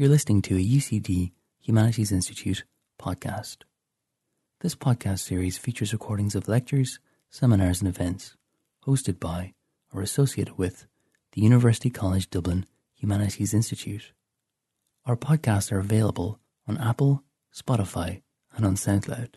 [0.00, 2.64] You're listening to a UCD Humanities Institute
[2.98, 3.64] podcast.
[4.60, 8.34] This podcast series features recordings of lectures, seminars, and events
[8.86, 9.52] hosted by
[9.92, 10.86] or associated with
[11.32, 14.12] the University College Dublin Humanities Institute.
[15.04, 17.22] Our podcasts are available on Apple,
[17.54, 18.22] Spotify,
[18.56, 19.34] and on SoundCloud.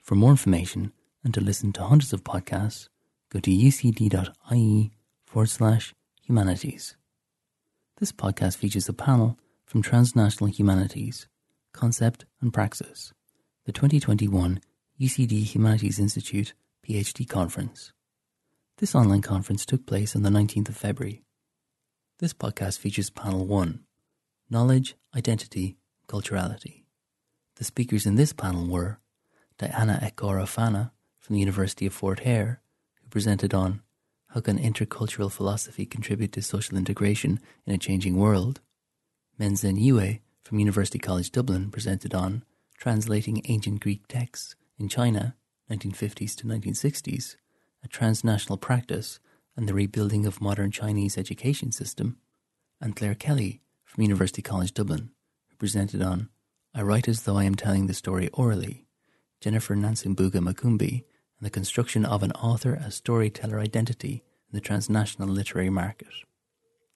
[0.00, 2.88] For more information and to listen to hundreds of podcasts,
[3.28, 4.92] go to ucd.ie
[5.26, 6.96] forward slash humanities.
[7.98, 11.26] This podcast features a panel from Transnational Humanities,
[11.72, 13.12] Concept and Praxis,
[13.64, 14.60] the 2021
[15.00, 16.54] UCD Humanities Institute
[16.86, 17.92] PhD Conference.
[18.78, 21.24] This online conference took place on the 19th of February.
[22.20, 23.80] This podcast features panel 1
[24.48, 25.76] Knowledge, Identity,
[26.06, 26.86] Culturality.
[27.56, 29.00] The speakers in this panel were
[29.58, 32.60] Diana Ekora-Fana from the University of Fort Hare,
[33.02, 33.82] who presented on
[34.28, 38.60] how can intercultural philosophy contribute to social integration in a changing world?
[39.38, 42.42] Mengchen Yue from University College Dublin presented on
[42.78, 45.36] Translating Ancient Greek Texts in China,
[45.70, 47.36] 1950s to 1960s,
[47.84, 49.20] a transnational practice
[49.54, 52.16] and the rebuilding of modern Chinese education system,
[52.80, 55.10] and Claire Kelly from University College Dublin,
[55.50, 56.30] who presented on
[56.74, 58.86] I Write as Though I Am Telling the Story Orally,
[59.42, 61.04] Jennifer Nansimbuga Makumbi,
[61.38, 66.08] and the construction of an author as storyteller identity in the transnational literary market.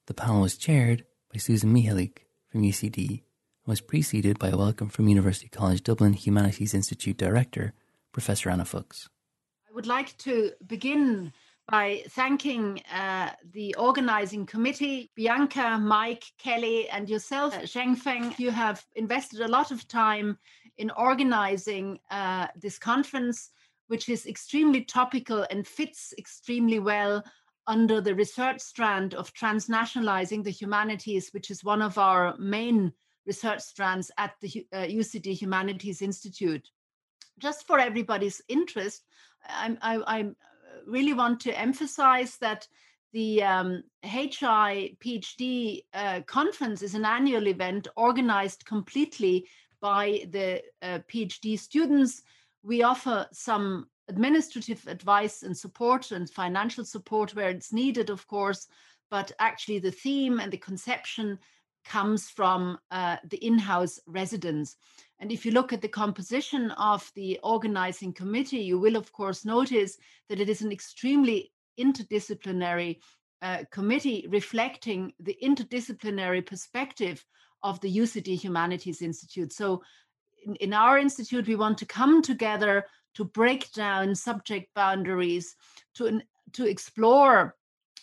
[0.06, 2.20] The panel was chaired by Susan Mihalik
[2.51, 3.23] from UCD
[3.67, 7.73] was preceded by a welcome from University College Dublin Humanities Institute Director,
[8.12, 9.09] Professor Anne Fuchs.
[9.69, 11.33] I would like to begin
[11.69, 18.37] by thanking uh, the organizing committee, Bianca, Mike, Kelly, and yourself, Zhengfeng.
[18.41, 20.37] You have invested a lot of time
[20.78, 23.51] in organizing uh, this conference,
[23.87, 27.23] which is extremely topical and fits extremely well
[27.66, 32.92] under the research strand of transnationalizing the humanities, which is one of our main
[33.27, 36.69] research strands at the uh, UCD Humanities Institute.
[37.38, 39.05] Just for everybody's interest,
[39.47, 40.31] I, I, I
[40.87, 42.66] really want to emphasize that
[43.12, 49.47] the um, HI PhD uh, conference is an annual event organized completely
[49.81, 52.22] by the uh, PhD students.
[52.62, 58.66] We offer some administrative advice and support and financial support where it's needed, of course,
[59.10, 61.38] but actually the theme and the conception
[61.84, 64.76] comes from uh, the in-house residents.
[65.21, 69.44] And if you look at the composition of the organizing committee, you will of course
[69.44, 69.97] notice
[70.28, 72.98] that it is an extremely interdisciplinary
[73.42, 77.25] uh, committee reflecting the interdisciplinary perspective
[77.62, 79.53] of the UCD Humanities Institute.
[79.53, 79.82] So
[80.44, 82.84] in, in our institute, we want to come together
[83.15, 85.56] to break down subject boundaries,
[85.94, 86.21] to,
[86.53, 87.56] to explore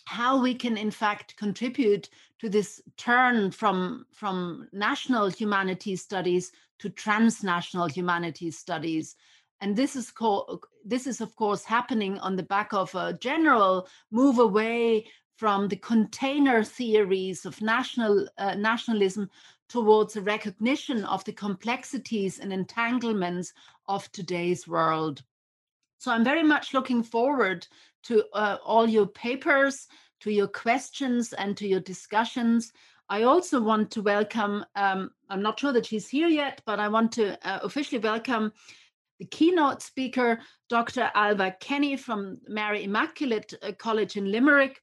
[0.05, 2.09] how we can in fact contribute
[2.39, 9.15] to this turn from, from national humanities studies to transnational humanities studies.
[9.59, 13.87] And this is called, this is of course happening on the back of a general
[14.11, 19.29] move away from the container theories of national uh, nationalism
[19.69, 23.53] towards a recognition of the complexities and entanglements
[23.87, 25.23] of today's world.
[25.97, 27.67] So I'm very much looking forward
[28.03, 29.87] to uh, all your papers,
[30.21, 32.71] to your questions, and to your discussions.
[33.09, 36.89] I also want to welcome, um, I'm not sure that she's here yet, but I
[36.89, 38.51] want to uh, officially welcome
[39.19, 41.09] the keynote speaker, Dr.
[41.15, 44.81] Alva Kenny from Mary Immaculate uh, College in Limerick,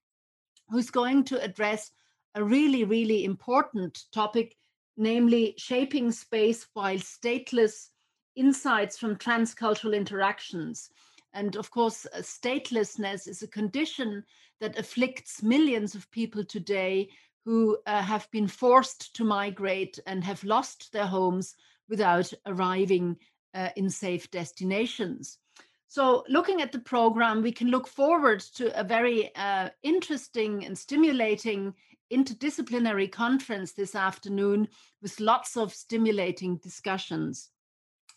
[0.70, 1.90] who's going to address
[2.34, 4.56] a really, really important topic,
[4.96, 7.90] namely shaping space while stateless
[8.36, 10.90] insights from transcultural interactions.
[11.32, 14.24] And of course, uh, statelessness is a condition
[14.60, 17.08] that afflicts millions of people today
[17.44, 21.54] who uh, have been forced to migrate and have lost their homes
[21.88, 23.16] without arriving
[23.54, 25.38] uh, in safe destinations.
[25.88, 30.76] So, looking at the program, we can look forward to a very uh, interesting and
[30.76, 31.74] stimulating
[32.12, 34.68] interdisciplinary conference this afternoon
[35.02, 37.50] with lots of stimulating discussions.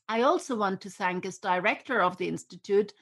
[0.10, 2.94] I also want to thank, as director of the Institute,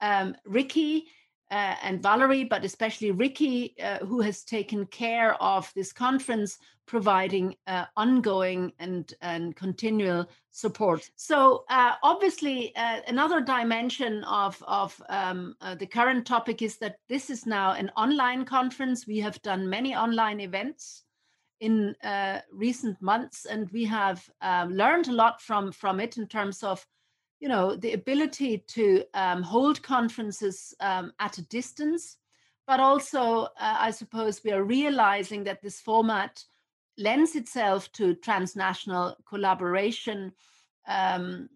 [0.00, 1.06] um, Ricky
[1.50, 7.54] uh, and Valerie, but especially Ricky, uh, who has taken care of this conference, providing
[7.66, 11.10] uh, ongoing and, and continual support.
[11.16, 16.96] So, uh, obviously, uh, another dimension of, of um, uh, the current topic is that
[17.08, 19.06] this is now an online conference.
[19.06, 21.04] We have done many online events
[21.60, 21.94] in
[22.52, 26.86] recent months, and we have um, learned a lot from, from it in terms of
[27.40, 32.16] you know, the ability to um, hold conferences um, at a distance,
[32.66, 36.44] but also, uh, I suppose, we are realizing that this format
[36.96, 40.32] lends itself to transnational collaboration
[40.88, 41.48] um,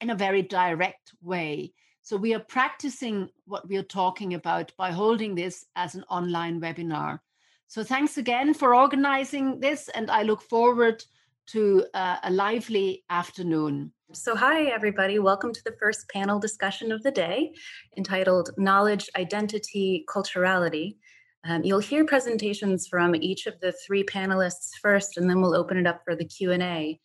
[0.00, 1.74] in a very direct way.
[2.02, 6.58] So we are practicing what we are talking about by holding this as an online
[6.58, 7.20] webinar.
[7.70, 11.04] So thanks again for organizing this, and I look forward
[11.48, 13.92] to uh, a lively afternoon.
[14.14, 15.18] So, hi, everybody.
[15.18, 17.52] Welcome to the first panel discussion of the day
[17.98, 20.96] entitled Knowledge, Identity, Culturality.
[21.44, 25.76] Um, you'll hear presentations from each of the three panelists first, and then we'll open
[25.76, 26.98] it up for the Q&A.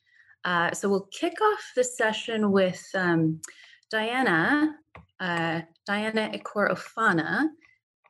[0.45, 3.41] Uh, so we'll kick off the session with um,
[3.91, 4.77] Diana,
[5.19, 6.71] uh, Diana Ekor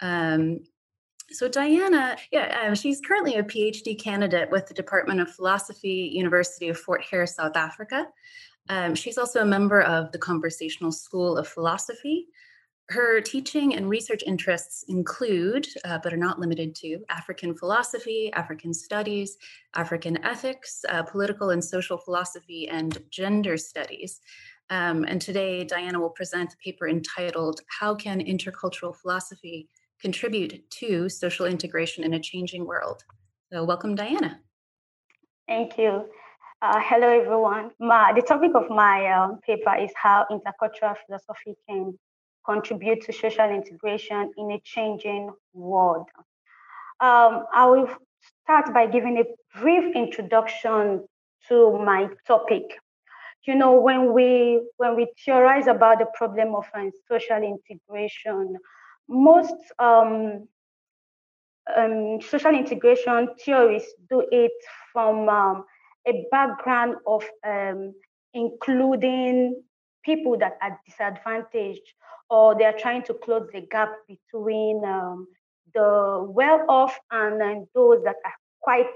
[0.01, 0.59] Um,
[1.31, 6.69] so Diana, yeah, um, she's currently a PhD candidate with the Department of Philosophy, University
[6.69, 8.07] of Fort Hare, South Africa.
[8.69, 12.27] Um, she's also a member of the Conversational School of Philosophy.
[12.89, 18.73] Her teaching and research interests include, uh, but are not limited to, African philosophy, African
[18.73, 19.37] studies,
[19.73, 24.19] African ethics, uh, political and social philosophy, and gender studies.
[24.69, 29.69] Um, and today, Diana will present a paper entitled How Can Intercultural Philosophy
[30.03, 33.05] Contribute to Social Integration in a Changing World?
[33.49, 34.41] So, welcome, Diana.
[35.47, 36.09] Thank you.
[36.61, 37.71] Uh, hello, everyone.
[37.79, 41.97] My, the topic of my um, paper is how intercultural philosophy can
[42.45, 46.09] contribute to social integration in a changing world.
[46.99, 47.87] Um, I will
[48.43, 49.23] start by giving a
[49.57, 51.07] brief introduction
[51.47, 52.63] to my topic.
[53.47, 58.57] You know, when we when we theorize about the problem of uh, social integration,
[59.07, 60.47] most um,
[61.75, 64.51] um, social integration theorists do it
[64.91, 65.65] from um,
[66.07, 67.93] a background of um,
[68.33, 69.61] including
[70.03, 71.81] people that are disadvantaged
[72.29, 75.27] or they are trying to close the gap between um,
[75.73, 78.87] the well off and, and those that are quite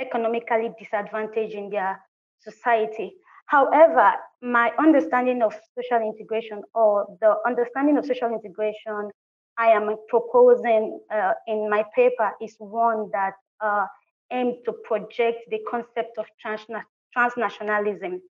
[0.00, 2.00] economically disadvantaged in their
[2.40, 3.14] society.
[3.46, 4.12] However,
[4.42, 9.10] my understanding of social integration or the understanding of social integration
[9.58, 13.86] I am proposing uh, in my paper is one that uh,
[14.30, 16.84] aim to project the concept of transna-
[17.16, 18.20] transnationalism.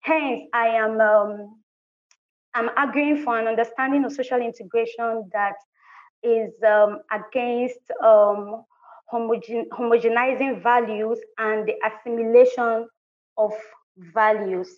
[0.00, 1.62] Hence, I am um,
[2.54, 5.54] I'm arguing for an understanding of social integration that
[6.22, 8.64] is um, against um,
[9.12, 12.88] homogen- homogenizing values and the assimilation
[13.36, 13.52] of
[14.14, 14.68] values.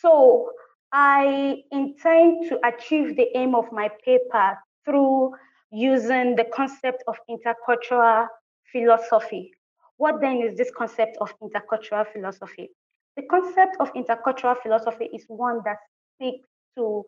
[0.00, 0.50] So
[0.92, 5.32] I intend to achieve the aim of my paper through
[5.70, 8.26] using the concept of intercultural
[8.72, 9.52] philosophy.
[9.98, 12.70] What then is this concept of intercultural philosophy?
[13.16, 15.78] The concept of intercultural philosophy is one that
[16.18, 17.04] seeks to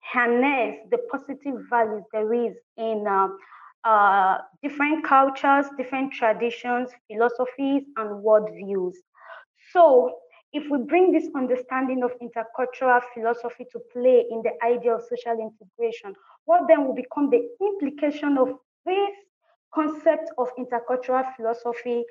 [0.00, 3.28] harness the positive values there is in uh,
[3.84, 8.94] uh, different cultures, different traditions, philosophies, and worldviews.
[9.72, 10.16] So,
[10.52, 15.38] if we bring this understanding of intercultural philosophy to play in the idea of social
[15.40, 16.14] integration,
[16.44, 18.48] what then will become the implication of
[18.84, 19.14] this
[19.74, 22.04] concept of intercultural philosophy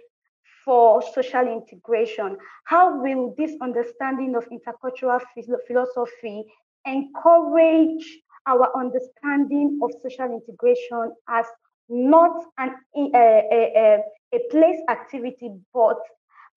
[0.65, 2.37] for social integration?
[2.65, 5.21] How will this understanding of intercultural
[5.67, 6.43] philosophy
[6.85, 11.45] encourage our understanding of social integration as
[11.89, 13.99] not an, a, a,
[14.33, 15.99] a place activity, but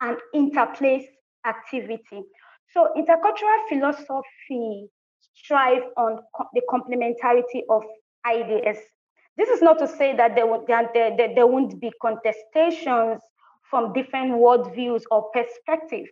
[0.01, 1.05] an interplace
[1.47, 2.23] activity.
[2.73, 4.89] So intercultural philosophy
[5.35, 7.83] strive on co- the complementarity of
[8.27, 8.79] ideas.
[9.37, 13.19] This is not to say that there, would, that there, there, there won't be contestations
[13.69, 16.11] from different worldviews or perspectives,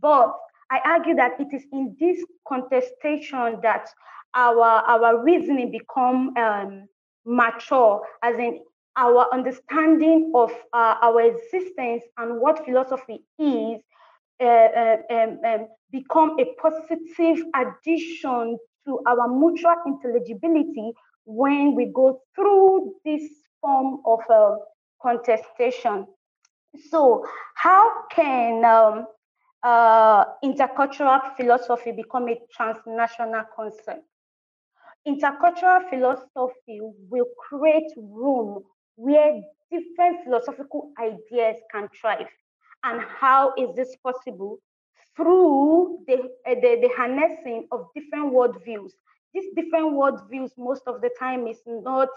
[0.00, 0.32] but
[0.70, 3.88] I argue that it is in this contestation that
[4.34, 6.86] our our reasoning become um,
[7.24, 8.60] mature, as in
[8.96, 13.80] our understanding of uh, our existence and what philosophy is
[14.40, 20.92] uh, uh, um, um, become a positive addition to our mutual intelligibility
[21.24, 23.22] when we go through this
[23.60, 24.56] form of uh,
[25.02, 26.06] contestation.
[26.90, 29.06] So, how can um,
[29.62, 34.04] uh, intercultural philosophy become a transnational concept.
[35.06, 38.62] Intercultural philosophy will create room
[38.96, 42.28] where different philosophical ideas can thrive.
[42.84, 44.58] And how is this possible?
[45.16, 48.92] Through the, uh, the, the harnessing of different worldviews.
[49.34, 52.08] These different worldviews, most of the time, is not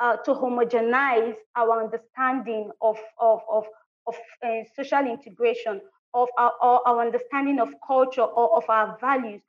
[0.00, 3.66] uh, to homogenize our understanding of, of, of,
[4.06, 5.80] of uh, social integration,
[6.14, 9.42] of our, our understanding of culture or of our values,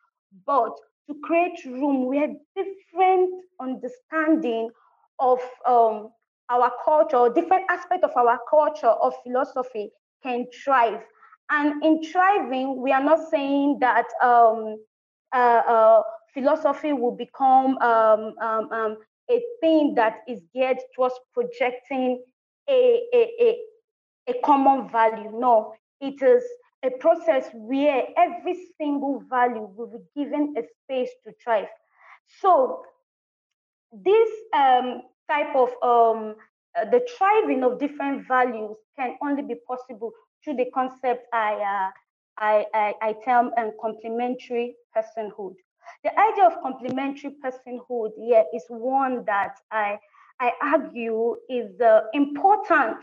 [0.45, 0.75] but
[1.07, 4.69] to create room where different understanding
[5.19, 6.09] of um,
[6.49, 9.91] our culture, different aspect of our culture, of philosophy
[10.23, 11.01] can thrive.
[11.49, 14.77] And in thriving, we are not saying that um,
[15.33, 18.97] uh, uh, philosophy will become um, um, um,
[19.31, 22.23] a thing that is geared towards projecting
[22.69, 23.57] a, a, a,
[24.31, 25.31] a common value.
[25.33, 26.43] No, it is
[26.83, 31.67] a process where every single value will be given a space to thrive.
[32.41, 32.83] So
[33.91, 36.35] this um, type of um,
[36.77, 40.11] uh, the thriving of different values can only be possible
[40.43, 41.91] through the concept I uh,
[42.39, 45.55] I, I, I term and complementary personhood.
[46.03, 49.97] The idea of complementary personhood yeah, is one that I
[50.39, 52.97] I argue is uh, important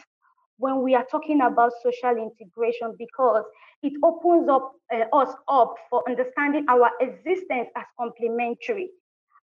[0.58, 3.44] when we are talking about social integration because
[3.82, 8.90] it opens up uh, us up for understanding our existence as complementary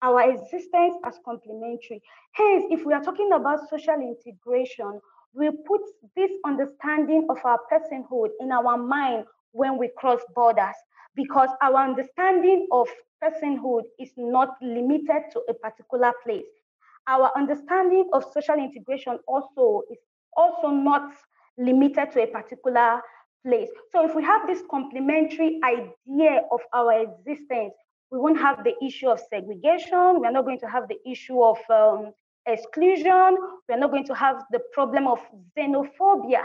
[0.01, 2.01] our existence as complementary
[2.33, 4.99] hence if we are talking about social integration
[5.33, 5.81] we put
[6.15, 10.75] this understanding of our personhood in our mind when we cross borders
[11.15, 12.87] because our understanding of
[13.23, 16.61] personhood is not limited to a particular place
[17.07, 19.97] our understanding of social integration also is
[20.35, 21.11] also not
[21.57, 23.01] limited to a particular
[23.45, 23.69] place.
[23.91, 27.73] So if we have this complementary idea of our existence,
[28.11, 30.19] we won't have the issue of segregation.
[30.19, 32.11] We're not going to have the issue of um,
[32.45, 33.37] exclusion.
[33.69, 35.19] We're not going to have the problem of
[35.57, 36.43] xenophobia.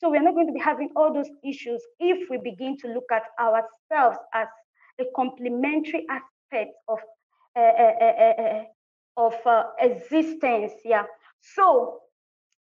[0.00, 3.10] So we're not going to be having all those issues if we begin to look
[3.10, 4.46] at ourselves as
[5.00, 6.98] a complementary aspect of
[7.56, 8.64] uh, uh, uh,
[9.16, 9.34] of
[9.80, 10.72] existence.
[10.84, 11.04] Yeah.
[11.40, 12.00] So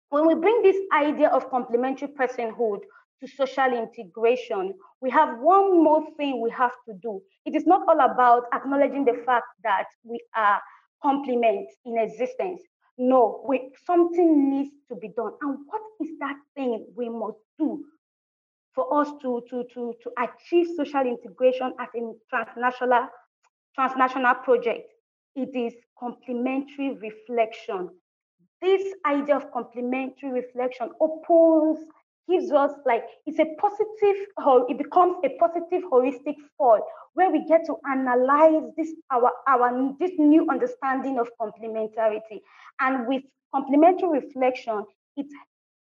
[0.09, 2.81] when we bring this idea of complementary personhood
[3.21, 7.21] to social integration, we have one more thing we have to do.
[7.45, 10.61] It is not all about acknowledging the fact that we are
[11.03, 12.63] complement in existence.
[12.99, 15.33] No, we, something needs to be done.
[15.43, 17.85] And what is that thing we must do
[18.75, 23.09] for us to, to, to, to achieve social integration as a transnational,
[23.75, 24.93] transnational project?
[25.35, 27.91] It is complementary reflection
[28.63, 31.79] this idea of complementary reflection opens
[32.29, 34.17] gives us like it's a positive
[34.69, 36.81] it becomes a positive holistic fall
[37.15, 42.41] where we get to analyze this our our this new understanding of complementarity.
[42.81, 43.23] And with
[43.55, 44.85] complementary reflection
[45.17, 45.27] it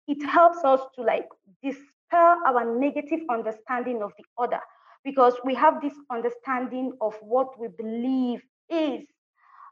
[0.07, 1.27] it helps us to like
[1.63, 4.59] dispel our negative understanding of the other
[5.03, 9.05] because we have this understanding of what we believe is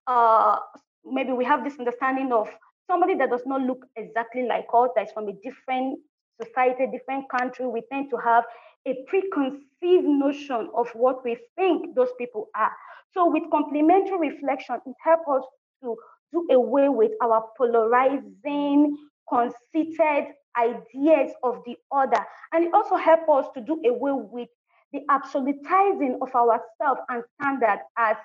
[0.07, 0.57] uh
[1.05, 2.49] maybe we have this understanding of
[2.87, 5.99] somebody that does not look exactly like us, that's from a different
[6.43, 8.43] society, different country, we tend to have
[8.87, 12.71] a preconceived notion of what we think those people are.
[13.13, 15.43] So with complementary reflection, it helps us
[15.83, 15.95] to
[16.31, 18.97] do away with our polarizing,
[19.29, 22.25] conceited ideas of the other.
[22.53, 24.49] And it also helps us to do away with
[24.93, 28.17] the absolutizing of ourselves and standard as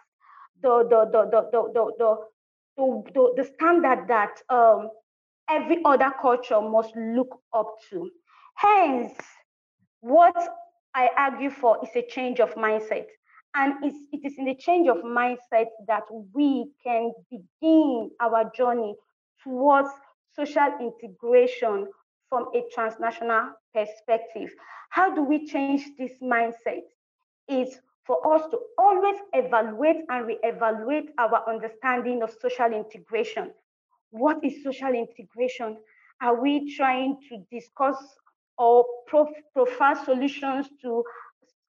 [0.63, 2.17] the the the the the the,
[2.77, 4.91] the, the, the standard that um,
[5.49, 8.11] every other culture must look up to.
[8.55, 9.13] Hence,
[10.01, 10.37] what
[10.95, 13.07] I argue for is a change of mindset.
[13.55, 16.03] And it's, it is in the change of mindset that
[16.35, 18.95] we can begin our journey
[19.43, 19.89] towards
[20.35, 21.87] social integration
[22.29, 24.51] from a transnational perspective.
[24.91, 26.83] How do we change this mindset?
[27.49, 33.53] Is for us to always evaluate and reevaluate our understanding of social integration.
[34.19, 35.77] What is social integration?
[36.21, 37.97] Are we trying to discuss
[38.59, 41.05] or profile solutions to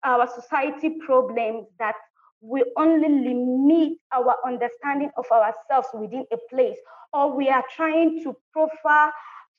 [0.04, 1.96] our society problems that
[2.42, 6.78] we only limit our understanding of ourselves within a place,
[7.14, 9.12] or we are trying to profile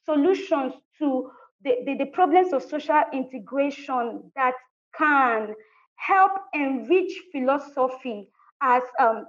[0.04, 1.30] solutions to
[1.64, 4.54] the, the, the problems of social integration that
[4.96, 5.54] can
[5.96, 8.30] help enrich philosophy
[8.62, 9.26] as um,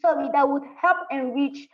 [0.00, 1.68] sorry that would help enrich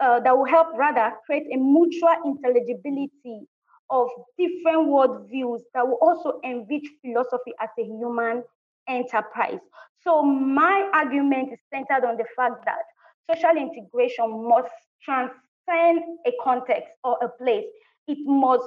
[0.00, 3.46] uh, that will help rather create a mutual intelligibility
[3.90, 8.42] of different worldviews that will also enrich philosophy as a human
[8.88, 9.58] enterprise.
[10.00, 12.82] So my argument is centered on the fact that
[13.30, 17.64] social integration must transcend a context or a place.
[18.06, 18.64] It must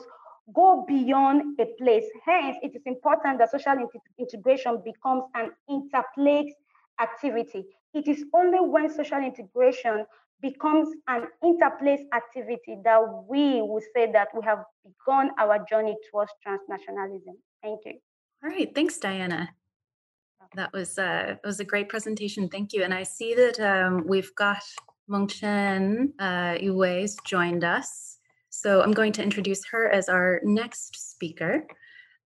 [0.53, 2.05] go beyond a place.
[2.25, 3.75] Hence, it is important that social
[4.17, 6.53] integration becomes an interplace
[6.99, 7.65] activity.
[7.93, 10.05] It is only when social integration
[10.41, 16.31] becomes an interplace activity that we will say that we have begun our journey towards
[16.45, 17.35] transnationalism.
[17.63, 17.93] Thank you.
[18.43, 19.49] All right, thanks, Diana.
[20.55, 22.47] That was uh, was a great presentation.
[22.47, 22.83] Thank you.
[22.83, 24.63] And I see that um, we've got
[25.09, 28.17] Mengchen uh, Yue's joined us.
[28.49, 31.67] So I'm going to introduce her as our next speaker.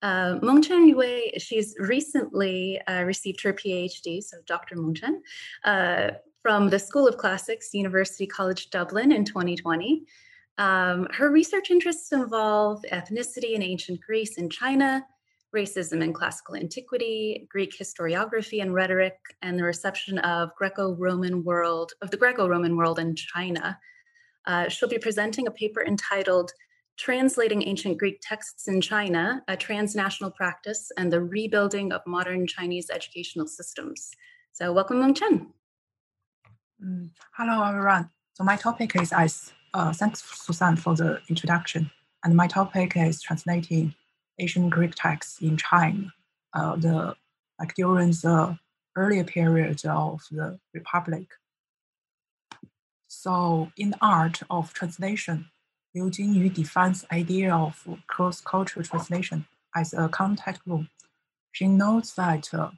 [0.02, 4.76] Uh, Mengchen Yue, she's recently uh, received her PhD, so Dr.
[4.76, 5.20] Mengchen,
[5.64, 10.04] uh, from the School of Classics, University College Dublin in 2020.
[10.58, 15.06] Um, her research interests involve ethnicity in ancient Greece and China,
[15.56, 22.10] racism in classical antiquity, Greek historiography and rhetoric, and the reception of Greco-Roman world of
[22.10, 23.78] the Greco-Roman world in China.
[24.48, 26.52] Uh, she'll be presenting a paper entitled
[26.98, 32.90] Translating Ancient Greek Texts in China, a Transnational Practice and the Rebuilding of Modern Chinese
[32.90, 34.12] Educational Systems.
[34.54, 35.54] So welcome, Meng Chen.
[36.84, 38.10] Mm, hello, everyone.
[38.34, 41.92] So my topic is as uh, thanks Susan for the introduction.
[42.24, 43.94] And my topic is translating
[44.40, 46.12] Ancient Greek texts in China.
[46.56, 47.16] Uh, the
[47.60, 48.58] like during the
[48.96, 51.28] earlier period of the Republic.
[53.08, 55.52] So in the art of translation,
[55.94, 59.46] Liu Jingyu defines the idea of cross-cultural translation
[59.76, 60.90] as a contact room.
[61.52, 62.72] She notes that uh,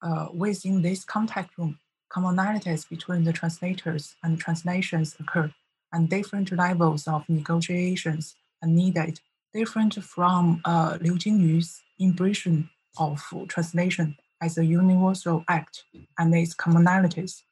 [0.00, 1.78] uh, within this contact room,
[2.10, 5.52] commonalities between the translators and translations occur,
[5.92, 9.20] and different levels of negotiations are needed,
[9.54, 15.84] different from uh, Liu Jingyu's impression of translation as a universal act
[16.18, 17.42] and its commonalities.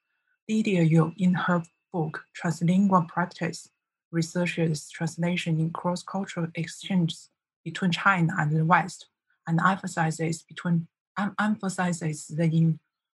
[0.48, 3.68] Lydia Liu, in her book Translingual Practice,
[4.12, 7.30] researches translation in cross-cultural exchanges
[7.64, 9.06] between China and the West,
[9.46, 10.86] and emphasizes between
[11.16, 12.46] um, emphasizes the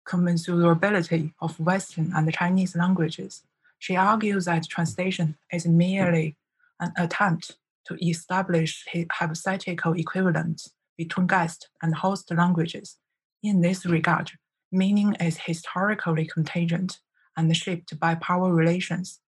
[0.08, 3.44] incommensurability of Western and Chinese languages.
[3.80, 6.36] She argues that translation is merely
[6.80, 12.98] an attempt to establish hypothetical equivalence between guest and host languages.
[13.44, 14.32] In this regard,
[14.72, 17.00] meaning is historically contingent
[17.36, 19.20] and shaped by power relations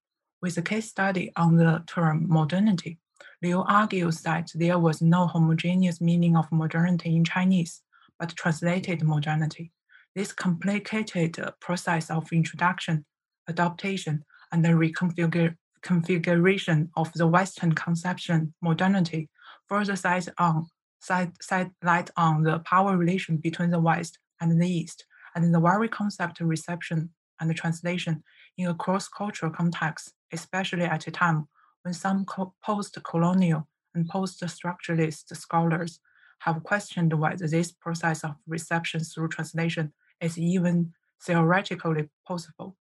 [0.41, 2.97] with a case study on the term modernity,
[3.41, 7.81] Liu argues that there was no homogeneous meaning of modernity in Chinese,
[8.17, 9.71] but translated modernity.
[10.15, 13.05] This complicated uh, process of introduction,
[13.47, 19.29] adaptation, and the reconfiguration of the Western conception modernity
[19.67, 20.67] further sets on
[20.99, 25.59] side, side light on the power relation between the West and the East, and the
[25.59, 28.23] very concept reception and translation
[28.57, 31.47] in a cross-cultural context, especially at a time
[31.83, 32.25] when some
[32.65, 36.01] post-colonial and post-structuralist scholars
[36.39, 42.77] have questioned whether this process of reception through translation is even theoretically possible.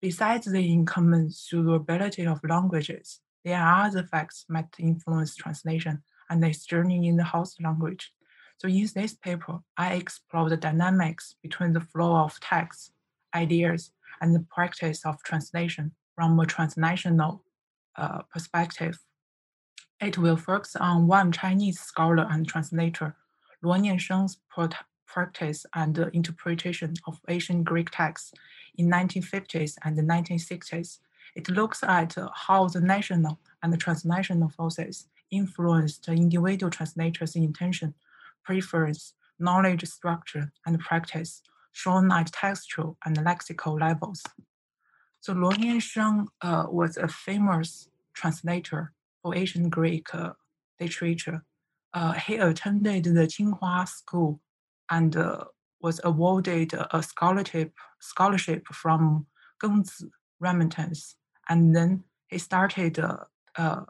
[0.00, 7.08] Besides the incommensurability of languages, there are other facts that influence translation and its journey
[7.08, 8.12] in the host language.
[8.58, 12.90] So in this paper, I explore the dynamics between the flow of texts,
[13.34, 17.44] ideas, and the practice of translation from a transnational
[17.96, 18.98] uh, perspective.
[20.00, 23.16] It will focus on one Chinese scholar and translator,
[23.64, 24.38] Luo Niansheng's
[25.06, 28.32] practice and interpretation of ancient Greek texts
[28.76, 30.98] in 1950s and 1960s.
[31.34, 37.94] It looks at how the national and the transnational forces influenced individual translators' intention,
[38.44, 44.22] preference, knowledge structure, and practice shown at textual and lexical levels.
[45.20, 50.32] So Luo Niansheng uh, was a famous translator for ancient Greek uh,
[50.80, 51.44] literature.
[51.94, 54.40] Uh, he attended the Tsinghua School
[54.90, 55.44] and uh,
[55.80, 59.26] was awarded a scholarship, scholarship from
[59.62, 61.16] Gengzi Remittance.
[61.48, 63.16] And then he started uh,
[63.56, 63.82] uh,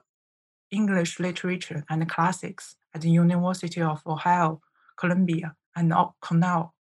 [0.71, 4.61] English literature and classics at the University of Ohio,
[4.97, 6.75] Columbia, and Cornell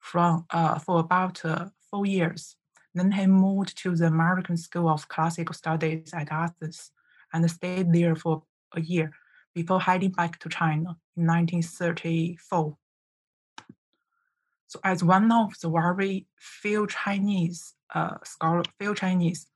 [0.00, 1.42] from uh, for about
[1.90, 2.56] four years.
[2.94, 6.92] Then he moved to the American School of Classical Studies at Athens
[7.36, 9.12] and stayed there for a year
[9.54, 12.76] before heading back to China in 1934.
[14.68, 19.46] So, as one of the very few Chinese uh, scholar, few Chinese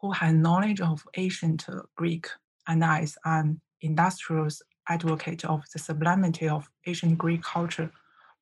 [0.00, 1.66] who had knowledge of ancient
[1.96, 2.26] Greek,
[2.66, 7.90] and as an industrious advocate of the sublimity of ancient Greek culture,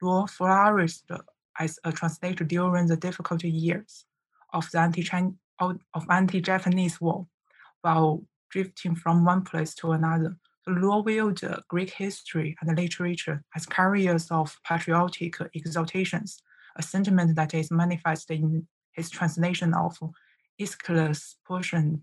[0.03, 1.05] Luo flourished
[1.59, 4.07] as a translator during the difficult years
[4.53, 4.79] of the
[6.11, 7.27] anti-Japanese war,
[7.83, 10.37] while drifting from one place to another.
[10.69, 16.43] Luo viewed Greek history and literature as carriers of patriotic exaltations,
[16.77, 19.97] a sentiment that is manifested in his translation of
[20.59, 22.01] Aeschylus' Persians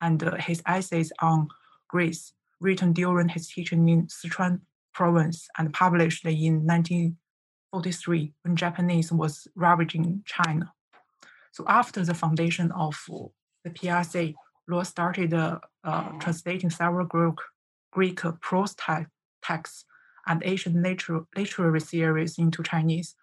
[0.00, 1.48] and uh, his essays on
[1.88, 4.60] Greece, written during his teaching in Sichuan
[4.94, 10.72] province and published in 1943 when Japanese was ravaging China.
[11.52, 12.94] So after the foundation of
[13.64, 14.34] the PRC,
[14.70, 17.38] Luo started uh, uh, translating several Greek,
[17.92, 18.74] Greek prose
[19.42, 19.84] texts
[20.26, 23.14] and Asian literary series into Chinese.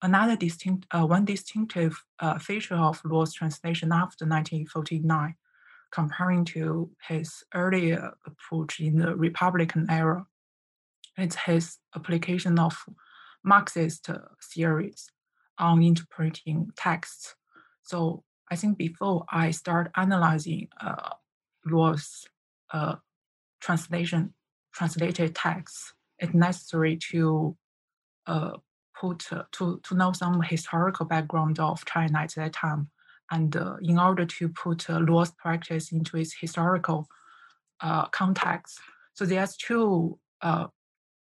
[0.00, 5.34] Another distinct, uh, one distinctive uh, feature of Luo's translation after 1949,
[5.90, 10.24] comparing to his earlier approach in the Republican era,
[11.18, 12.76] is his application of
[13.44, 14.08] Marxist
[14.54, 15.10] theories
[15.58, 17.34] on interpreting texts.
[17.82, 21.14] So I think before I start analyzing uh,
[21.66, 22.26] Luo's
[22.72, 22.96] uh,
[23.60, 24.34] translation,
[24.72, 27.56] translated texts, it's necessary to
[28.26, 28.56] uh,
[28.98, 32.90] put uh, to to know some historical background of China at that time,
[33.30, 37.08] and uh, in order to put uh, Luo's practice into its historical
[37.80, 38.80] uh, context.
[39.14, 40.18] So there's two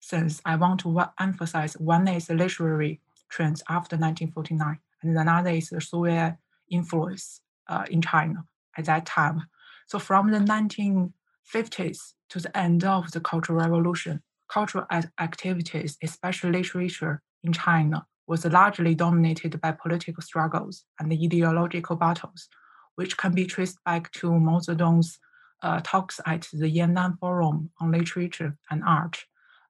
[0.06, 1.73] things I want to emphasize.
[1.73, 6.38] One is the literary trends after 1949, and another is the Soviet
[6.69, 8.45] influence uh, in China
[8.78, 9.43] at that time.
[9.88, 14.86] So from the 1950s to the end of the Cultural Revolution, cultural
[15.19, 22.47] activities, especially literature in China, was largely dominated by political struggles and ideological battles,
[22.95, 25.19] which can be traced back to Mao Zedong's
[25.62, 29.26] uh, talks at the Yan'an Forum on Literature and Art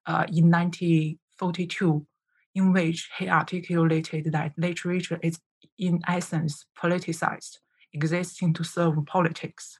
[0.06, 2.06] uh, in 1942,
[2.54, 5.40] in which he articulated that literature is
[5.78, 7.58] in essence politicized,
[7.92, 9.78] existing to serve politics.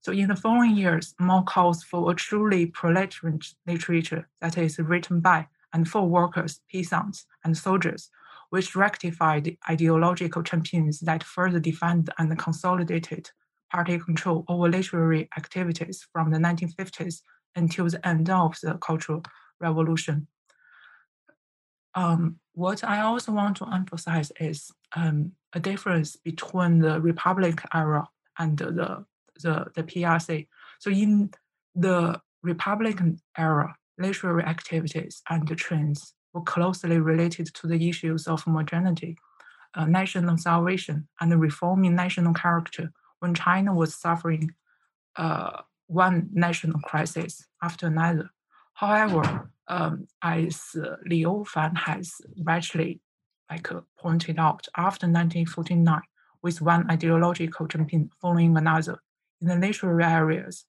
[0.00, 5.20] So in the following years, more calls for a truly proletarian literature that is written
[5.20, 8.10] by and for workers, peasants, and soldiers,
[8.50, 13.30] which rectified ideological champions that further defined and consolidated
[13.70, 17.22] party control over literary activities from the 1950s
[17.56, 19.22] until the end of the Cultural
[19.60, 20.28] Revolution.
[21.96, 28.06] Um, what I also want to emphasize is um, a difference between the Republic era
[28.38, 29.04] and the,
[29.42, 30.46] the, the PRC.
[30.78, 31.30] So in
[31.74, 39.16] the Republican era, literary activities and trends were closely related to the issues of modernity,
[39.74, 44.50] uh, national salvation, and reforming national character when China was suffering
[45.16, 48.30] uh, one national crisis after another.
[48.74, 50.76] However, um, as
[51.06, 53.00] Liu Fan has rightly
[53.50, 56.00] like uh, pointed out, after 1949,
[56.42, 58.98] with one ideological champion following another,
[59.40, 60.64] in the literary areas,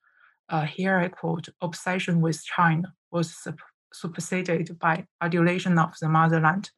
[0.50, 3.48] uh, here I quote, obsession with China was
[3.94, 6.72] superseded by adulation of the motherland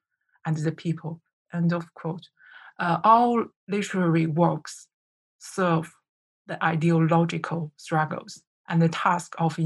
[0.46, 1.22] and the people,
[1.54, 2.28] end of quote.
[2.80, 4.88] Uh, all literary works
[5.38, 5.94] serve
[6.48, 9.60] the ideological struggles and the task of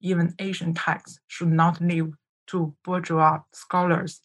[0.00, 2.14] even Asian texts should not leave
[2.48, 4.22] to bourgeois scholars.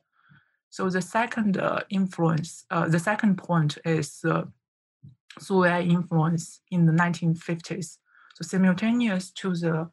[0.69, 4.47] So the second uh, influence, uh, the second point is the
[5.39, 7.97] Soviet influence in the 1950s.
[8.35, 9.89] So simultaneous to the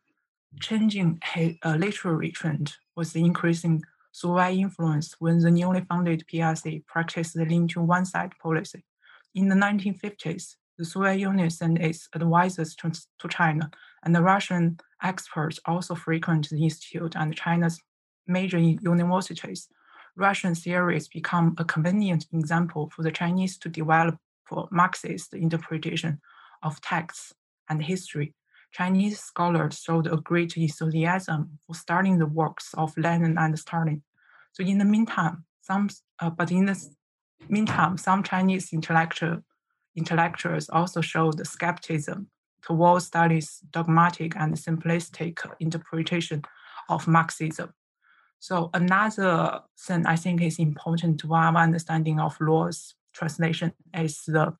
[0.60, 7.34] changing uh, literary trend was the increasing Soviet influence when the newly founded PRC practiced
[7.34, 8.84] the lean to one side policy.
[9.34, 13.70] In the 1950s, the Soviet Union sent its advisors to, to China,
[14.02, 17.80] and the Russian experts also frequent the institute and China's
[18.26, 19.68] major universities.
[20.16, 26.20] Russian theories become a convenient example for the Chinese to develop for Marxist interpretation
[26.62, 27.32] of texts
[27.68, 28.34] and history.
[28.72, 34.02] Chinese scholars showed a great enthusiasm for studying the works of Lenin and Stalin.
[34.52, 35.88] So in the meantime, some,
[36.20, 36.80] uh, but in the
[37.48, 39.38] meantime, some Chinese intellectual
[39.96, 42.28] intellectuals also showed skepticism
[42.62, 46.42] towards Stalin's dogmatic and simplistic interpretation
[46.88, 47.72] of Marxism.
[48.38, 54.54] So another thing I think is important to our understanding of Luo's translation is the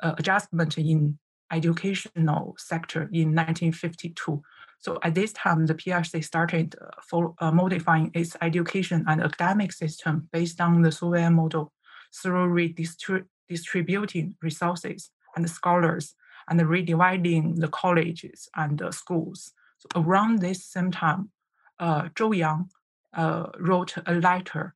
[0.00, 1.18] uh, adjustment in
[1.50, 4.42] educational sector in 1952.
[4.78, 9.72] So at this time, the PRC started uh, for, uh, modifying its education and academic
[9.72, 11.72] system based on the Soviet model
[12.12, 16.14] through redistributing distributing resources and scholars
[16.48, 19.52] and redividing the colleges and the schools.
[19.78, 21.30] So around this same time,
[21.78, 22.70] uh, Zhou Yang
[23.14, 24.74] uh, wrote a letter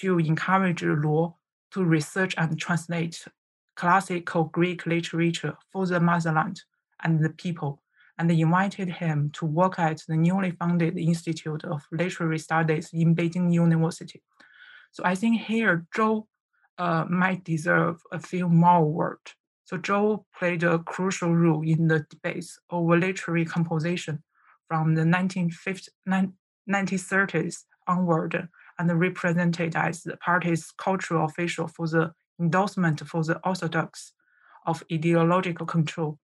[0.00, 1.34] to encourage Luo
[1.72, 3.24] to research and translate
[3.74, 6.62] classical Greek literature for the motherland
[7.02, 7.82] and the people,
[8.18, 13.52] and invited him to work at the newly founded Institute of Literary Studies in Beijing
[13.52, 14.22] University.
[14.92, 16.26] So I think here Zhou
[16.78, 19.34] uh, might deserve a few more words.
[19.64, 24.22] So Zhou played a crucial role in the debates over literary composition
[24.68, 25.90] from the 1950,
[26.68, 28.48] 1930s onward
[28.78, 34.12] and represented as the party's cultural official for the endorsement for the orthodox
[34.66, 36.18] of ideological control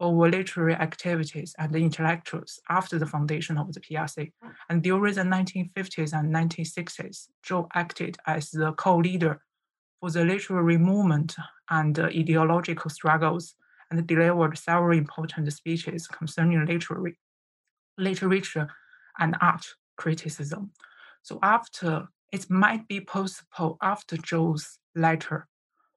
[0.00, 4.32] over literary activities and the intellectuals after the foundation of the PRC.
[4.42, 4.48] Hmm.
[4.70, 9.42] And during the 1950s and 1960s, Zhou acted as the co-leader
[10.00, 11.36] for the literary movement
[11.68, 13.54] and uh, ideological struggles
[13.90, 17.18] and delivered several important speeches concerning literary,
[17.98, 18.68] literature
[19.18, 20.70] and art criticism.
[21.22, 25.46] So after, it might be possible after Zhou's letter,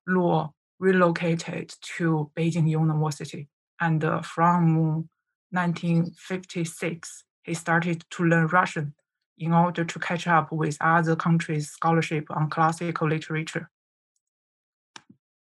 [0.10, 3.48] Luo relocated to Beijing University.
[3.80, 5.10] And uh, from
[5.52, 8.94] 1956, he started to learn Russian
[9.38, 13.70] in order to catch up with other countries' scholarship on classical literature.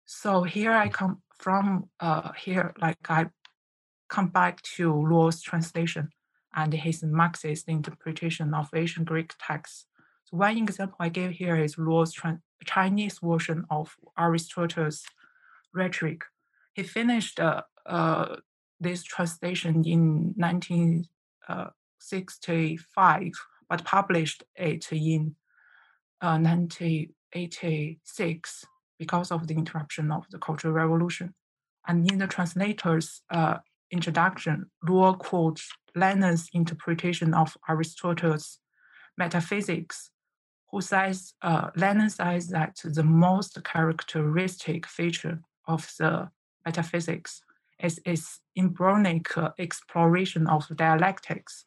[0.06, 3.30] So here I come from uh, here, like I
[4.08, 6.10] come back to Luo's translation
[6.56, 9.88] and his Marxist interpretation of ancient Greek texts.
[10.26, 12.14] So one example I gave here is Luo's
[12.66, 15.04] Chinese version of Aristotle's
[15.74, 16.24] rhetoric.
[16.74, 18.38] He finished uh, uh,
[18.80, 23.32] this translation in 1965,
[23.70, 25.36] but published it in
[26.22, 31.34] 1986 uh, because of the interruption of the Cultural Revolution.
[31.88, 33.58] And in the translator's uh,
[33.92, 38.60] introduction, Luo quotes Lenin's interpretation of Aristotle's
[39.18, 40.12] metaphysics,
[40.72, 46.30] who says uh, Lenin says that the most characteristic feature of the
[46.66, 47.42] metaphysics
[47.82, 49.28] is its embryonic
[49.60, 51.66] exploration of dialectics.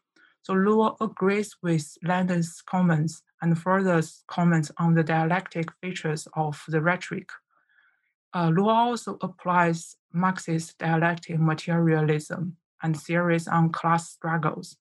[0.48, 6.80] So Luo agrees with Lenin's comments and further comments on the dialectic features of the
[6.80, 7.28] rhetoric.
[8.32, 14.78] Uh, Luo also applies Marxist dialectic materialism and theories on class struggles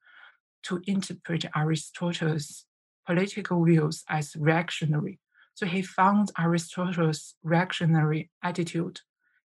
[0.63, 2.63] to interpret Aristotle's
[3.05, 5.19] political views as reactionary.
[5.53, 9.01] So he found Aristotle's reactionary attitude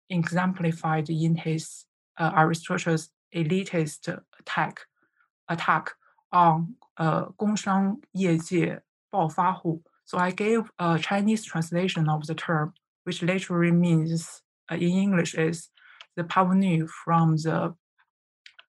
[0.10, 1.86] exemplified in his
[2.18, 4.80] uh, Aristotle's elitist attack
[5.48, 5.92] attack
[6.32, 6.76] on.
[10.06, 15.36] So I gave a Chinese translation of the term, which literally means uh, in English
[15.36, 15.70] is
[16.16, 17.76] the pioneer from the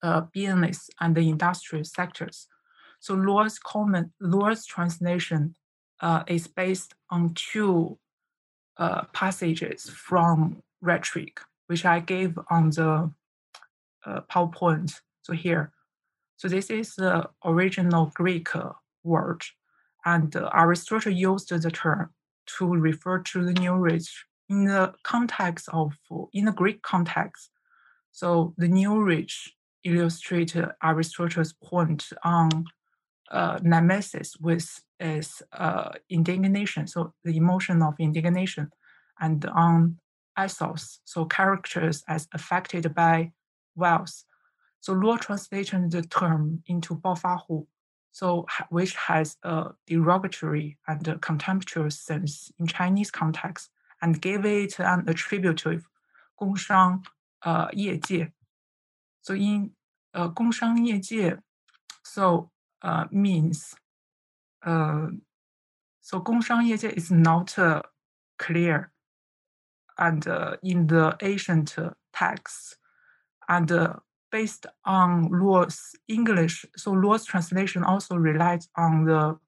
[0.03, 2.47] uh, business and the industrial sectors.
[3.01, 5.55] So Luo's comment, Luo's translation
[6.01, 7.99] uh, is based on two
[8.79, 13.11] uh, passages from rhetoric, which I gave on the
[14.07, 15.01] uh, PowerPoint.
[15.23, 15.73] So here,
[16.37, 18.49] so this is the original Greek
[19.03, 19.43] word,
[20.05, 22.11] and Aristotle used the term
[22.59, 25.95] to refer to the new rich in the context of
[26.33, 27.51] in the Greek context.
[28.13, 32.65] So the new rich illustrate Aristotle's point on
[33.31, 38.71] uh, nemesis with is uh, indignation, so the emotion of indignation,
[39.21, 39.99] and on
[40.39, 43.33] ethos, so characters as affected by
[43.75, 44.25] wealth.
[44.84, 47.68] So Luo translated the term into 暴发户,
[48.12, 53.70] so which has a derogatory and a contemptuous sense in Chinese context,
[54.02, 55.84] and gave it an attributive
[56.36, 57.04] 工商
[57.42, 58.32] 呃业界
[59.22, 59.72] so in
[60.14, 61.38] uh, 工商业界,
[62.04, 62.50] so
[62.82, 63.76] uh, means
[64.62, 65.10] uh,
[66.02, 67.82] so 工商业界 is not uh,
[68.38, 68.92] clear
[69.98, 71.76] and uh, in the ancient
[72.14, 72.78] texts
[73.48, 74.00] and uh,
[74.35, 76.67] based on Luo's English.
[76.77, 79.39] So Luo's translation also relies on the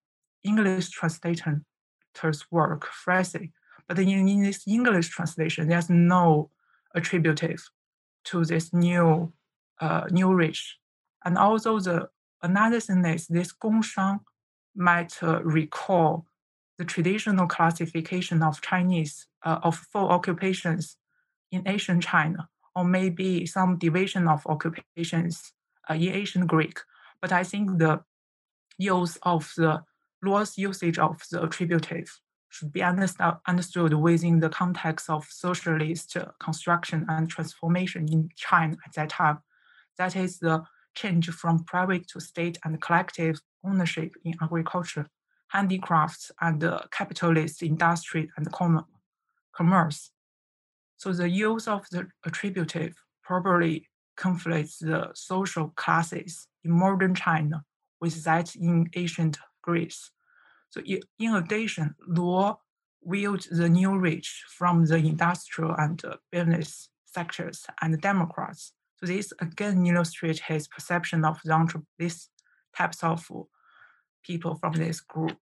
[0.44, 3.50] English translator's work, Freese.
[3.88, 6.50] But in, in this English translation, there's no
[6.94, 7.62] attributive
[8.28, 9.32] to this new
[9.80, 10.78] uh, new rich.
[11.24, 12.08] And also the
[12.42, 14.20] another thing is this Gongshang
[14.76, 16.26] might uh, recall
[16.78, 20.96] the traditional classification of Chinese uh, of four occupations
[21.50, 25.52] in ancient China, or maybe some division of occupations
[25.90, 26.78] uh, in ancient Greek.
[27.22, 28.04] But I think the
[28.78, 29.82] use of the
[30.22, 37.28] Luo's usage of the attributive should be understood within the context of socialist construction and
[37.28, 39.38] transformation in China at that time.
[39.98, 40.62] That is the
[40.94, 45.06] change from private to state and collective ownership in agriculture,
[45.48, 48.50] handicrafts, and capitalist industry and
[49.52, 50.10] commerce.
[50.96, 57.64] So the use of the attributive probably conflicts the social classes in modern China
[58.00, 60.10] with that in ancient Greece.
[60.70, 60.80] So
[61.18, 62.56] in addition, Luo
[63.04, 69.86] viewed the new rich from the industrial and business sectors and Democrats so this again
[69.86, 72.30] illustrates his perception of the these
[72.76, 73.28] types of
[74.24, 75.38] people from this group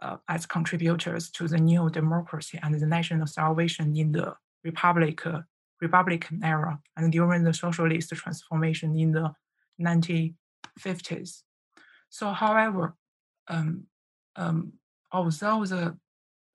[0.00, 5.40] uh, as contributors to the new democracy and the national salvation in the republic uh,
[5.80, 9.32] Republican era and during the socialist transformation in the
[9.80, 11.42] 1950s.
[12.10, 12.94] So, however,
[13.48, 13.84] um,
[14.36, 14.72] um,
[15.12, 15.96] although the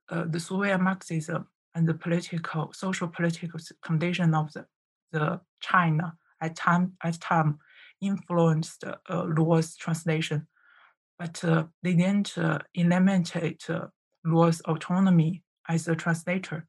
[0.09, 4.65] uh, the Soviet Marxism and the political, social political condition of the,
[5.11, 7.59] the China at time at time
[8.01, 10.47] influenced uh, Luo's translation,
[11.17, 13.87] but uh, they didn't uh, eliminate uh,
[14.25, 16.67] Luo's autonomy as a translator.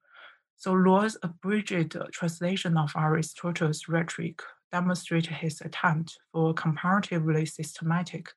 [0.64, 4.40] So Luo's abridged translation of Aristotle's rhetoric
[4.72, 8.30] demonstrated his attempt for a comparatively systematic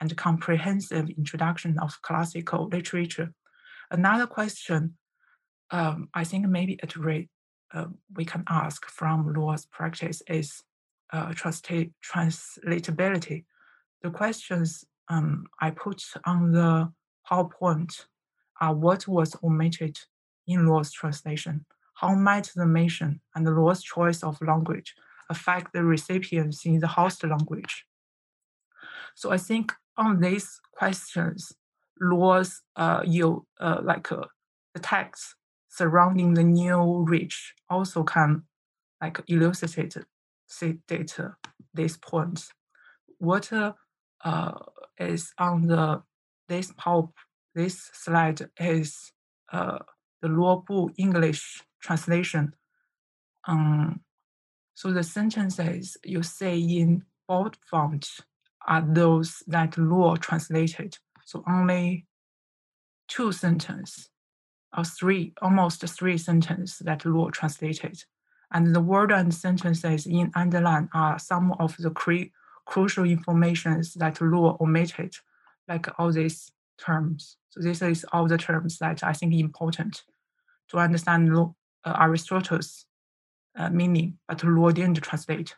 [0.00, 3.34] and comprehensive introduction of classical literature.
[3.90, 4.96] Another question
[5.70, 7.28] um, I think maybe at rate
[7.74, 10.62] uh, we can ask from Luo's practice is
[11.12, 13.44] uh, translatability.
[14.02, 16.90] The questions um, I put on the
[17.30, 18.06] PowerPoint
[18.58, 19.98] are what was omitted
[20.46, 21.66] in Luo's translation.
[21.94, 24.94] How might the mission and Luo's choice of language
[25.30, 27.86] affect the recipients in the host language?
[29.14, 31.52] So I think on these questions,
[32.00, 34.24] Luo's uh, you uh, like uh,
[34.74, 35.36] the text
[35.68, 38.42] surrounding the new reach also can
[39.00, 39.96] like elucidate
[40.88, 41.36] data
[41.72, 42.50] these points.
[43.18, 44.52] What uh,
[44.98, 46.02] is on the
[46.48, 47.08] this power
[47.54, 49.12] this slide is
[49.52, 49.78] uh,
[50.20, 52.54] the Loeb English translation.
[53.46, 54.00] Um,
[54.74, 58.08] so the sentences you see in bold font
[58.66, 60.98] are those that Luo translated.
[61.24, 62.06] So only
[63.06, 64.08] two sentences
[64.76, 68.02] or three, almost three sentences that Luo translated.
[68.50, 72.32] And the word and sentences in underline are some of the cre-
[72.66, 75.14] crucial informations that Luo omitted,
[75.68, 77.36] like all these terms.
[77.50, 80.02] So this is all the terms that I think important
[80.70, 81.30] to understand
[81.84, 82.86] uh, Aristotle's
[83.56, 85.54] uh, meaning, but Luo didn't translate.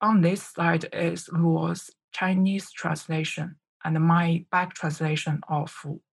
[0.00, 5.74] On this slide is Luo's Chinese translation and my back translation of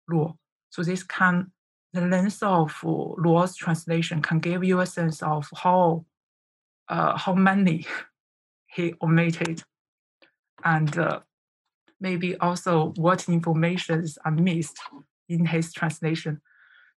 [0.09, 0.37] Luo.
[0.69, 1.51] So this can
[1.93, 6.05] the length of Luo's translation can give you a sense of how
[6.89, 7.85] uh, how many
[8.67, 9.63] he omitted,
[10.63, 11.19] and uh,
[11.99, 14.79] maybe also what informations are missed
[15.29, 16.41] in his translation.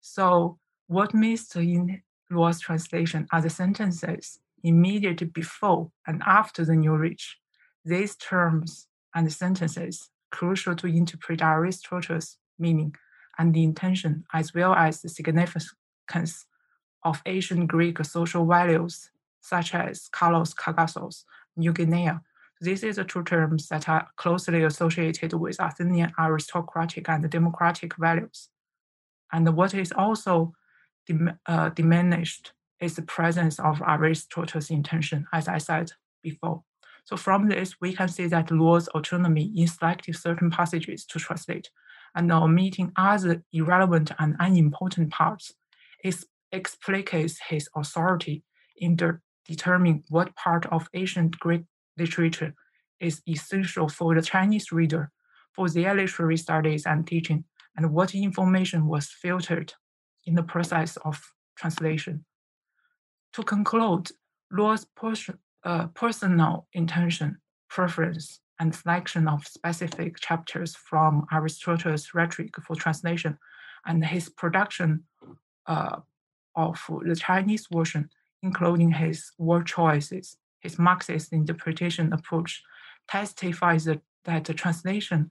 [0.01, 6.95] So what missed in Luo's translation are the sentences immediately before and after the new
[6.95, 7.37] reach.
[7.83, 12.95] These terms and sentences crucial to interpret Aristotle's meaning
[13.37, 16.45] and the intention, as well as the significance
[17.03, 19.11] of ancient Greek social values,
[19.41, 21.23] such as kalos kagathos,
[21.55, 22.11] New Guinea.
[22.61, 28.49] These are the two terms that are closely associated with Athenian aristocratic and democratic values.
[29.31, 30.53] And what is also
[31.05, 35.91] dim, uh, diminished is the presence of Aristotle's intention, as I said
[36.21, 36.63] before.
[37.05, 41.69] So from this, we can see that Luo's autonomy in selecting certain passages to translate
[42.15, 45.53] and omitting other irrelevant and unimportant parts
[46.03, 48.43] is explicates his authority
[48.77, 51.63] in de- determining what part of ancient Greek
[51.97, 52.53] literature
[52.99, 55.11] is essential for the Chinese reader
[55.53, 57.43] for their literary studies and teaching,
[57.77, 59.73] and what information was filtered
[60.25, 61.21] in the process of
[61.57, 62.25] translation.
[63.33, 64.11] To conclude,
[64.51, 64.85] Luo's
[65.63, 67.37] uh, personal intention,
[67.69, 73.37] preference, and selection of specific chapters from Aristotle's Rhetoric for translation
[73.85, 75.03] and his production
[75.67, 75.97] uh,
[76.55, 78.09] of the Chinese version,
[78.41, 82.63] including his word choices, his Marxist interpretation approach,
[83.09, 85.29] testifies that, that the translation,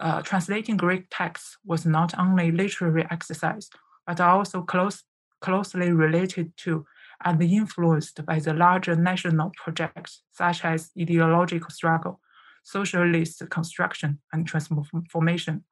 [0.00, 3.70] uh, translating Greek texts was not only literary exercise,
[4.06, 5.02] but also close,
[5.40, 6.86] closely related to
[7.24, 12.20] and influenced by the larger national projects such as ideological struggle,
[12.62, 15.64] socialist construction and transformation.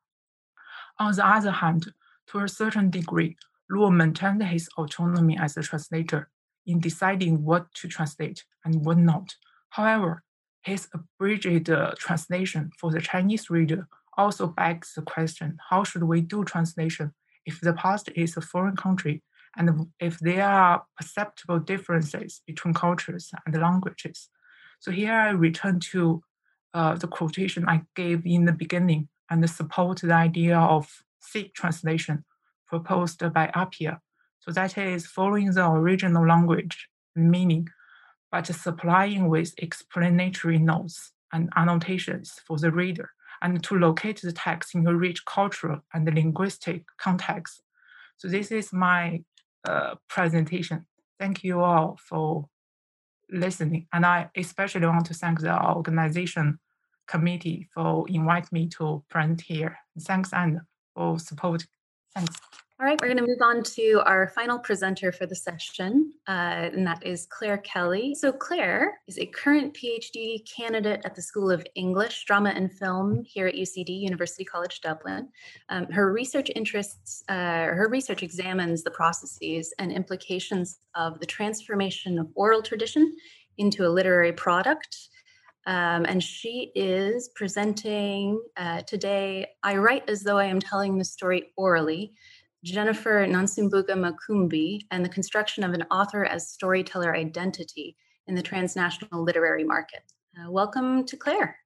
[0.99, 1.93] On the other hand,
[2.29, 3.37] to a certain degree,
[3.71, 6.31] Luo maintained his autonomy as a translator
[6.67, 9.35] in deciding what to translate and what not.
[9.71, 10.23] However,
[10.63, 16.21] his abridged uh, translation for the Chinese reader also begs the question how should we
[16.21, 17.13] do translation
[17.47, 19.23] if the past is a foreign country
[19.57, 24.29] and if there are perceptible differences between cultures and languages?
[24.81, 26.23] So here I return to
[26.75, 32.25] uh, the quotation I gave in the beginning and support the idea of thick translation
[32.67, 33.99] proposed by Appiah.
[34.41, 37.69] So that is following the original language meaning,
[38.31, 43.11] but supplying with explanatory notes and annotations for the reader,
[43.45, 47.63] and to locate the text in a rich cultural and linguistic context.
[48.17, 49.23] So this is my
[49.69, 50.87] uh, presentation.
[51.21, 52.49] Thank you all for
[53.31, 53.87] listening.
[53.93, 56.59] And I especially want to thank the organization
[57.07, 59.77] committee for inviting me to present here.
[60.01, 60.61] Thanks and
[60.95, 61.67] for support.
[62.15, 62.37] Thanks.
[62.81, 66.71] All right, we're going to move on to our final presenter for the session, uh,
[66.73, 68.17] and that is Claire Kelly.
[68.17, 73.23] So, Claire is a current PhD candidate at the School of English, Drama and Film
[73.25, 75.29] here at UCD, University College Dublin.
[75.69, 82.19] Um, her research interests, uh, her research examines the processes and implications of the transformation
[82.19, 83.15] of oral tradition
[83.57, 85.11] into a literary product.
[85.67, 89.47] Um, and she is presenting uh, today.
[89.63, 92.15] I write as though I am telling the story orally
[92.65, 97.95] Jennifer Nansumbuga Makumbi, and the construction of an author as storyteller identity
[98.27, 100.01] in the transnational literary market.
[100.35, 101.59] Uh, welcome to Claire.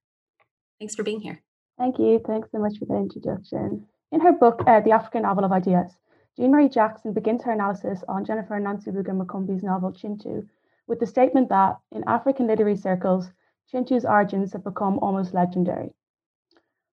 [0.80, 1.40] Thanks for being here.
[1.78, 2.20] Thank you.
[2.26, 3.86] Thanks so much for the introduction.
[4.10, 5.92] In her book, uh, The African Novel of Ideas,
[6.36, 10.48] Jean Marie Jackson begins her analysis on Jennifer Nansumbuga Makumbi's novel Kintu
[10.88, 13.30] with the statement that in African literary circles,
[13.72, 15.92] Kintu's origins have become almost legendary.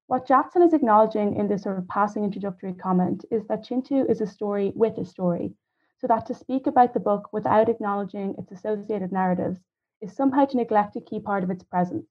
[0.07, 4.19] What Jackson is acknowledging in this sort of passing introductory comment is that Kintu is
[4.19, 5.55] a story with a story,
[5.97, 9.61] so that to speak about the book without acknowledging its associated narratives
[10.01, 12.07] is somehow to neglect a key part of its presence.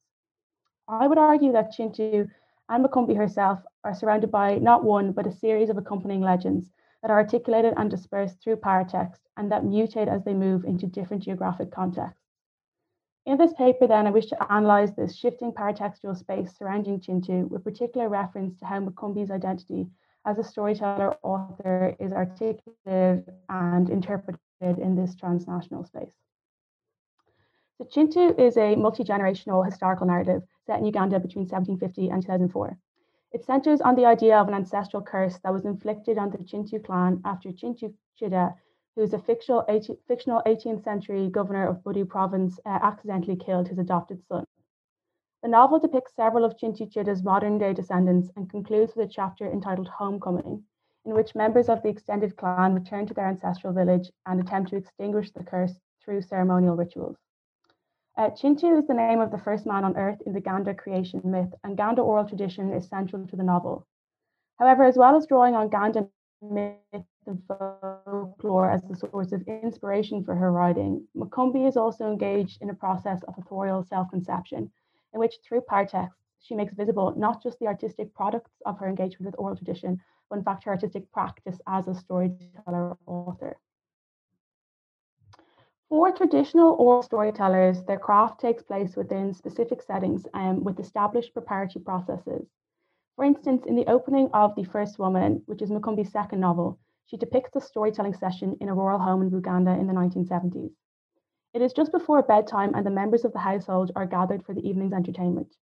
[0.89, 2.31] I would argue that Kintu
[2.71, 7.11] and Makumbi herself are surrounded by not one, but a series of accompanying legends that
[7.11, 11.71] are articulated and dispersed through paratext and that mutate as they move into different geographic
[11.71, 12.24] contexts.
[13.27, 17.65] In this paper, then, I wish to analyse this shifting paratextual space surrounding Kintu with
[17.65, 19.87] particular reference to how Makumbi's identity
[20.27, 26.13] as a storyteller author is articulated and interpreted in this transnational space.
[27.79, 32.77] So Kintu is a multi-generational historical narrative set in Uganda between 1750 and 2004.
[33.33, 36.85] It centres on the idea of an ancestral curse that was inflicted on the Kintu
[36.85, 38.55] clan after Kintu Kidda
[38.95, 43.69] who is a fictional, 18, fictional 18th century governor of Buddu province, uh, accidentally killed
[43.69, 44.45] his adopted son.
[45.43, 49.47] The novel depicts several of Kintu Kidda's modern day descendants and concludes with a chapter
[49.47, 50.65] entitled Homecoming,
[51.05, 54.77] in which members of the extended clan return to their ancestral village and attempt to
[54.77, 57.19] extinguish the curse through ceremonial rituals.
[58.17, 61.21] Uh, Kintu is the name of the first man on earth in the Ganda creation
[61.25, 63.87] myth, and Ganda oral tradition is central to the novel.
[64.59, 66.09] However, as well as drawing on Ganda
[66.41, 72.63] myth and folklore as the source of inspiration for her writing, Makumbi is also engaged
[72.63, 74.71] in a process of authorial self-conception,
[75.13, 79.27] in which through paratext, she makes visible not just the artistic products of her engagement
[79.27, 83.59] with oral tradition, but in fact her artistic practice as a storyteller author.
[85.89, 91.33] For traditional oral storytellers, their craft takes place within specific settings and um, with established
[91.33, 92.49] preparatory processes.
[93.17, 97.17] For instance, in the opening of The First Woman, which is Makumbi's second novel, she
[97.17, 100.73] depicts a storytelling session in a rural home in Buganda in the 1970s.
[101.53, 104.69] It is just before bedtime and the members of the household are gathered for the
[104.69, 105.55] evening's entertainment.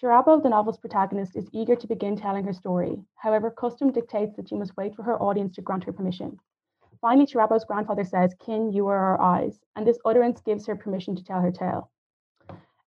[0.00, 3.02] Kirabo, the novel's protagonist, is eager to begin telling her story.
[3.14, 6.38] However, custom dictates that she must wait for her audience to grant her permission.
[7.00, 11.14] Finally, Kirabo's grandfather says, Kin, you are our eyes, and this utterance gives her permission
[11.16, 11.90] to tell her tale.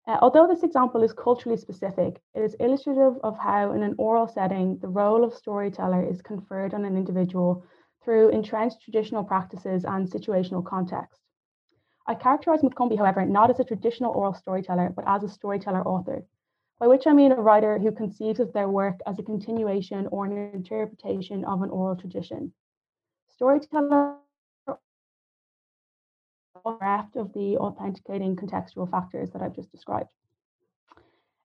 [0.07, 4.29] Uh, although this example is culturally specific, it is illustrative of how, in an oral
[4.29, 7.65] setting, the role of storyteller is conferred on an individual
[8.05, 11.21] through entrenched traditional practices and situational context.
[12.07, 16.23] I characterize Makumbi, however, not as a traditional oral storyteller, but as a storyteller author,
[16.79, 20.27] by which I mean a writer who conceives of their work as a continuation or
[20.27, 22.53] an interpretation of an oral tradition.
[23.35, 24.17] Storyteller
[26.63, 30.11] bereft of the authenticating contextual factors that I've just described.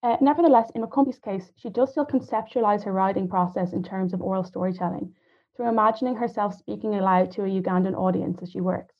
[0.03, 4.21] Uh, nevertheless, in Makumbi's case, she does still conceptualize her writing process in terms of
[4.21, 5.13] oral storytelling
[5.59, 8.95] through imagining herself speaking aloud to a Ugandan audience as she works.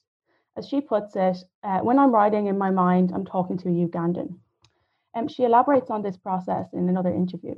[0.58, 3.72] As she puts it, uh, when I'm writing in my mind, I'm talking to a
[3.72, 4.38] Ugandan.
[5.16, 7.56] Um, she elaborates on this process in another interview.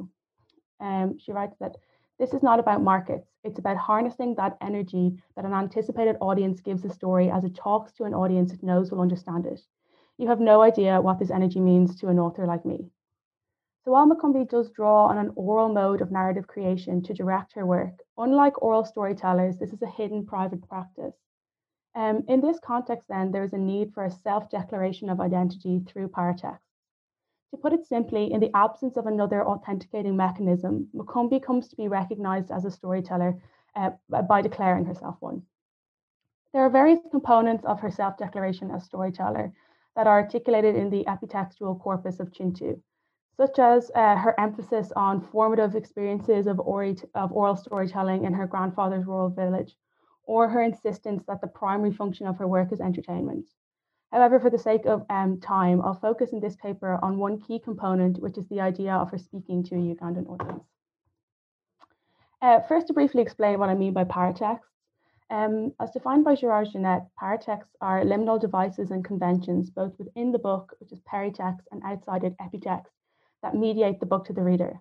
[0.80, 1.78] Um, she writes that
[2.20, 3.28] this is not about markets.
[3.44, 7.94] It's about harnessing that energy that an anticipated audience gives a story as it talks
[7.94, 9.62] to an audience it knows will understand it.
[10.20, 12.92] You have no idea what this energy means to an author like me.
[13.84, 17.66] So while Makumbi does draw on an oral mode of narrative creation to direct her
[17.66, 21.16] work, unlike oral storytellers, this is a hidden private practice.
[21.96, 25.80] Um, in this context, then, there is a need for a self declaration of identity
[25.80, 26.60] through paratext.
[27.52, 31.88] To put it simply, in the absence of another authenticating mechanism, Makumbi comes to be
[31.88, 33.42] recognized as a storyteller
[33.76, 35.42] uh, by declaring herself one.
[36.54, 39.52] There are various components of her self declaration as storyteller
[39.96, 42.80] that are articulated in the epitextual corpus of Kintu,
[43.42, 49.08] such as uh, her emphasis on formative experiences of, of oral storytelling in her grandfather's
[49.08, 49.76] rural village,
[50.26, 53.46] or her insistence that the primary function of her work is entertainment.
[54.12, 57.58] However, for the sake of um, time, I'll focus in this paper on one key
[57.58, 60.64] component, which is the idea of her speaking to a Ugandan audience.
[62.44, 64.70] Uh, first, to briefly explain what I mean by paratexts.
[65.32, 70.38] Um, as defined by Gerard Genette, paratexts are liminal devices and conventions, both within the
[70.38, 72.92] book, which is peritext, and outside it, epitext,
[73.42, 74.80] that mediate the book to the reader.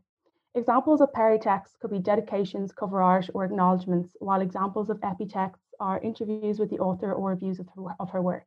[0.55, 6.01] Examples of peritexts could be dedications, cover art, or acknowledgements, while examples of epitexts are
[6.01, 8.47] interviews with the author or reviews of her, of her work.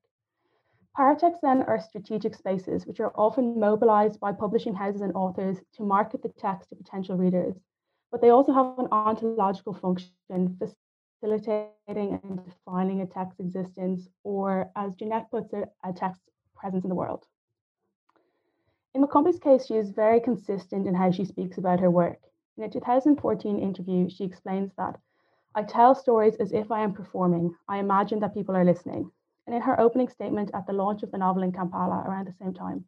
[0.98, 5.84] Paratexts then are strategic spaces, which are often mobilized by publishing houses and authors to
[5.84, 7.56] market the text to potential readers,
[8.12, 10.12] but they also have an ontological function,
[10.60, 16.90] facilitating and defining a text's existence, or as Genette puts it, a text's presence in
[16.90, 17.26] the world.
[18.96, 22.20] In Makumbi's case, she is very consistent in how she speaks about her work.
[22.58, 25.00] In a 2014 interview, she explains that
[25.56, 27.56] I tell stories as if I am performing.
[27.68, 29.10] I imagine that people are listening.
[29.48, 32.34] And in her opening statement at the launch of the novel in Kampala around the
[32.34, 32.86] same time,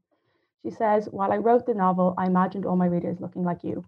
[0.62, 3.84] she says, While I wrote the novel, I imagined all my readers looking like you.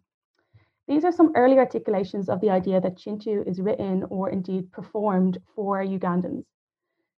[0.88, 5.40] These are some early articulations of the idea that Kintu is written or indeed performed
[5.54, 6.46] for Ugandans.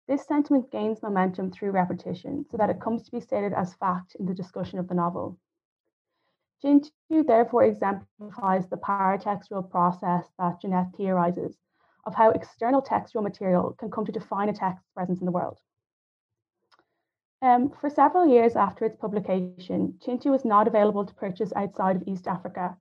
[0.10, 4.16] This sentiment gains momentum through repetition so that it comes to be stated as fact
[4.16, 5.38] in the discussion of the novel.
[6.64, 11.60] Kintu therefore exemplifies the paratextual process that Genette theorizes
[12.06, 15.60] of how external textual material can come to define a text's presence in the world.
[17.44, 22.08] Um, for several years after its publication, Kintu was not available to purchase outside of
[22.08, 22.76] East Africa,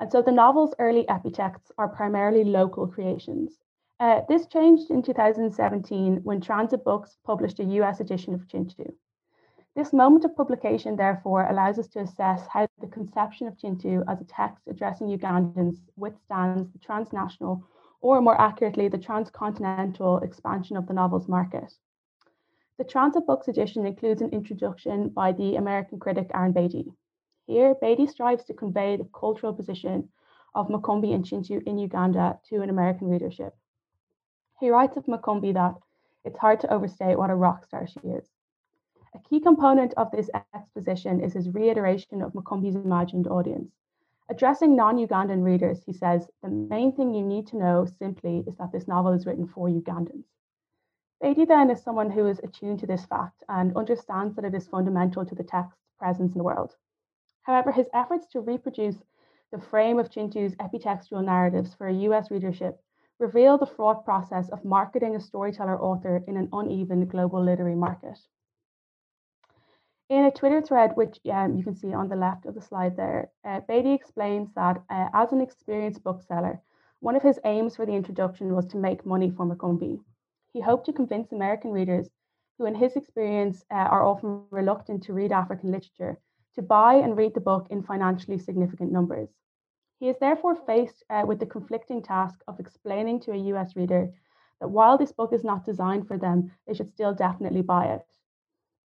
[0.00, 3.58] and so the novel's early epitexts are primarily local creations.
[4.00, 8.94] Uh, this changed in 2017 when Transit Books published a US edition of Kintu.
[9.76, 14.18] This moment of publication, therefore, allows us to assess how the conception of Kintu as
[14.22, 17.62] a text addressing Ugandans withstands the transnational,
[18.00, 21.70] or more accurately, the transcontinental expansion of the novel's market.
[22.78, 26.90] The Transit Books edition includes an introduction by the American critic Aaron Bady.
[27.46, 30.08] Here, Bady strives to convey the cultural position
[30.54, 33.54] of Makumbi and Kintu in Uganda to an American readership.
[34.60, 35.74] He writes of Makumbi that
[36.22, 38.28] it's hard to overstate what a rock star she is.
[39.14, 43.72] A key component of this exposition is his reiteration of Makumbi's imagined audience.
[44.28, 48.54] Addressing non Ugandan readers, he says, the main thing you need to know simply is
[48.56, 50.26] that this novel is written for Ugandans.
[51.22, 54.68] Bady then is someone who is attuned to this fact and understands that it is
[54.68, 56.76] fundamental to the text's presence in the world.
[57.44, 59.02] However, his efforts to reproduce
[59.52, 62.78] the frame of Kintu's epitextual narratives for a US readership
[63.20, 68.18] reveal the fraught process of marketing a storyteller author in an uneven global literary market.
[70.08, 72.96] In a Twitter thread, which um, you can see on the left of the slide
[72.96, 76.60] there, uh, Bady explains that uh, as an experienced bookseller,
[76.98, 80.00] one of his aims for the introduction was to make money for Makumbi.
[80.52, 82.08] He hoped to convince American readers,
[82.58, 86.18] who in his experience uh, are often reluctant to read African literature,
[86.56, 89.28] to buy and read the book in financially significant numbers.
[90.00, 94.10] He is therefore faced uh, with the conflicting task of explaining to a US reader
[94.58, 98.06] that while this book is not designed for them, they should still definitely buy it.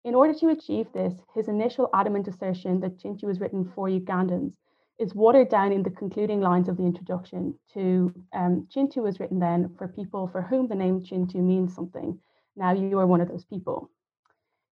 [0.04, 4.54] In order to achieve this, his initial adamant assertion that Kintu was written for Ugandans
[5.00, 9.40] is watered down in the concluding lines of the introduction to um, Kintu was written
[9.40, 12.20] then for people for whom the name Kintu means something.
[12.54, 13.90] Now you are one of those people.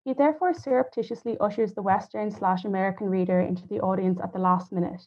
[0.05, 4.73] He therefore surreptitiously ushers the Western slash American reader into the audience at the last
[4.73, 5.07] minute,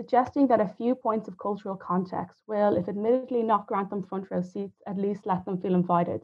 [0.00, 4.30] suggesting that a few points of cultural context will, if admittedly not grant them front
[4.30, 6.22] row seats, at least let them feel invited.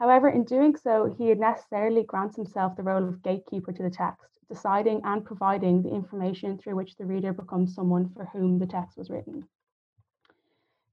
[0.00, 4.40] However, in doing so, he necessarily grants himself the role of gatekeeper to the text,
[4.48, 8.98] deciding and providing the information through which the reader becomes someone for whom the text
[8.98, 9.46] was written.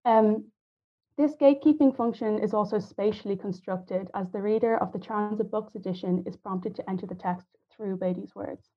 [0.05, 0.45] Um,
[1.17, 6.23] this gatekeeping function is also spatially constructed as the reader of the Transit Books edition
[6.27, 8.69] is prompted to enter the text through Bady's words.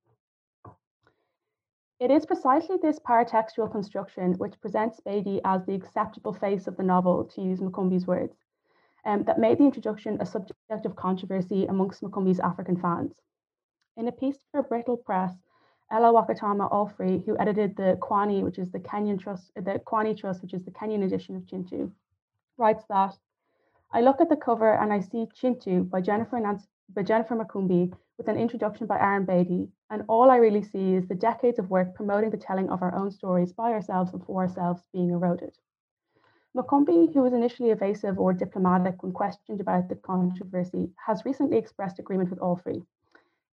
[2.03, 6.83] It is precisely this paratextual construction which presents Bady as the acceptable face of the
[6.83, 8.35] novel, to use Makumbi's words,
[9.05, 13.21] um, that made the introduction a subject of controversy amongst Makumbi's African fans.
[13.97, 15.33] In a piece for Brittle Press,
[15.93, 20.43] Ella Wakatama Allfrey, who edited the Kwani, which is the Kenyan Trust, the Kwani Trust,
[20.43, 21.89] which is the Kenyan edition of Kintu,
[22.59, 23.17] writes that
[23.93, 27.93] I look at the cover and I see Kintu by Jennifer, Nance, by Jennifer Makumbi
[28.23, 31.71] with an introduction by Aaron Bady, and all I really see is the decades of
[31.71, 35.59] work promoting the telling of our own stories by ourselves and for ourselves being eroded.
[36.57, 41.99] Makumbi, who was initially evasive or diplomatic when questioned about the controversy, has recently expressed
[41.99, 42.87] agreement with Allfrey.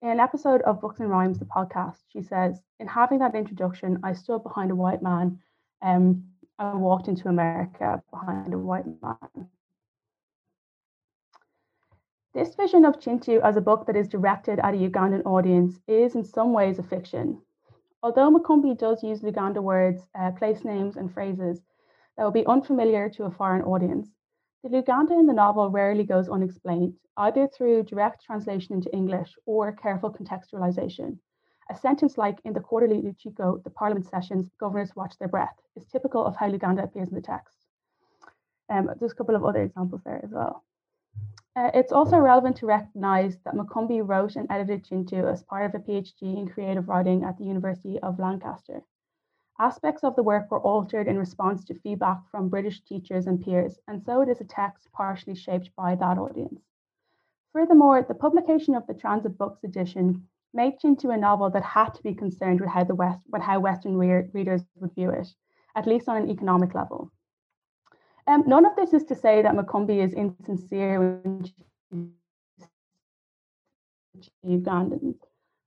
[0.02, 3.98] In an episode of Books and Rhymes, the podcast, she says, In having that introduction,
[4.02, 5.38] I stood behind a white man
[5.80, 6.24] um,
[6.58, 9.48] I walked into America behind a white man.
[12.34, 16.14] This vision of Kintu as a book that is directed at a Ugandan audience is
[16.14, 17.40] in some ways a fiction.
[18.02, 21.62] Although Makumbi does use Luganda words, uh, place names, and phrases
[22.16, 24.10] that will be unfamiliar to a foreign audience,
[24.62, 29.72] the Luganda in the novel rarely goes unexplained, either through direct translation into English or
[29.72, 31.18] careful contextualization.
[31.70, 35.86] A sentence like in the quarterly Lukiiko, the parliament sessions, governors watch their breath, is
[35.86, 37.56] typical of how Luganda appears in the text.
[38.68, 40.62] Um, there's a couple of other examples there as well.
[41.58, 45.74] Uh, it's also relevant to recognize that Makumbi wrote and edited Kintu as part of
[45.74, 48.84] a PhD in creative writing at the University of Lancaster.
[49.58, 53.80] Aspects of the work were altered in response to feedback from British teachers and peers,
[53.88, 56.60] and so it is a text partially shaped by that audience.
[57.52, 62.02] Furthermore, the publication of the Transit Books edition made Kintu a novel that had to
[62.04, 65.26] be concerned with how the West, with how Western re- readers would view it,
[65.74, 67.10] at least on an economic level.
[68.28, 71.50] Um, none of this is to say that Makumbi is insincere when
[74.44, 75.16] Ugandans.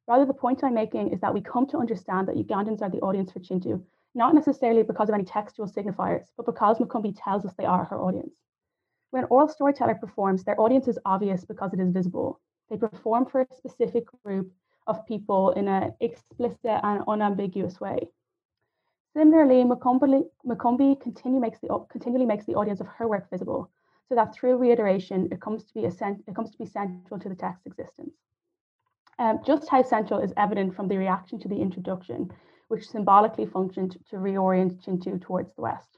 [0.07, 2.99] Rather, the point I'm making is that we come to understand that Ugandans are the
[2.99, 3.82] audience for Kintu,
[4.14, 7.99] not necessarily because of any textual signifiers, but because Makumbi tells us they are her
[7.99, 8.36] audience.
[9.09, 12.39] When an oral storyteller performs, their audience is obvious because it is visible.
[12.70, 14.51] They perform for a specific group
[14.86, 18.09] of people in an explicit and unambiguous way.
[19.14, 23.70] Similarly, Makumbi, continue makes the, continually makes the audience of her work visible,
[24.07, 27.36] so that through reiteration, it comes to be, it comes to be central to the
[27.36, 28.14] text's existence.
[29.20, 32.32] Um, just how central is evident from the reaction to the introduction,
[32.70, 35.97] which symbolically functioned to reorient Kintu towards the West.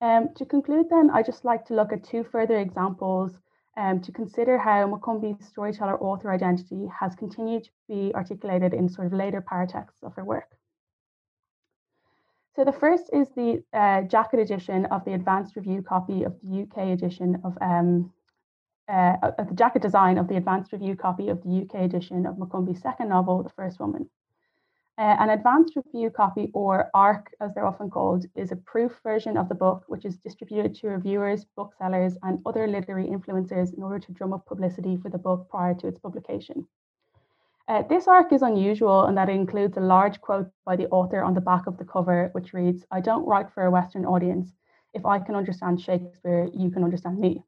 [0.00, 3.32] Um, to conclude then, I'd just like to look at two further examples
[3.76, 9.06] um, to consider how Makumbi's storyteller author identity has continued to be articulated in sort
[9.06, 10.56] of later paratexts of her work.
[12.56, 16.62] So the first is the uh, jacket edition of the advanced review copy of the
[16.62, 18.12] UK edition of um,
[18.88, 22.80] uh, the jacket design of the advanced review copy of the UK edition of Makumbi's
[22.80, 24.08] second novel, The First Woman.
[24.96, 29.36] Uh, an advanced review copy, or ARC as they're often called, is a proof version
[29.36, 33.98] of the book which is distributed to reviewers, booksellers, and other literary influencers in order
[33.98, 36.64] to drum up publicity for the book prior to its publication.
[37.66, 41.22] Uh, this ARC is unusual in that it includes a large quote by the author
[41.22, 44.52] on the back of the cover, which reads, I don't write for a Western audience.
[44.92, 47.42] If I can understand Shakespeare, you can understand me.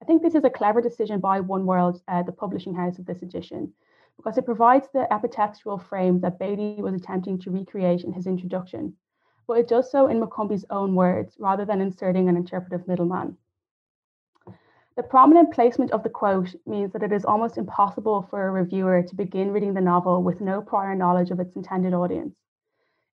[0.00, 3.04] I think this is a clever decision by One World, uh, the publishing house of
[3.04, 3.74] this edition,
[4.16, 8.94] because it provides the epitextual frame that Bady was attempting to recreate in his introduction,
[9.46, 13.36] but it does so in Makumbi's own words rather than inserting an interpretive middleman.
[14.94, 19.02] The prominent placement of the quote means that it is almost impossible for a reviewer
[19.02, 22.34] to begin reading the novel with no prior knowledge of its intended audience.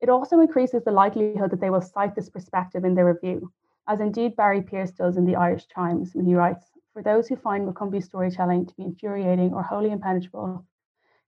[0.02, 3.54] It also increases the likelihood that they will cite this perspective in their review,
[3.88, 7.38] as indeed Barry Pierce does in the Irish Times when he writes for those who
[7.38, 10.66] find Makumbi's storytelling to be infuriating or wholly impenetrable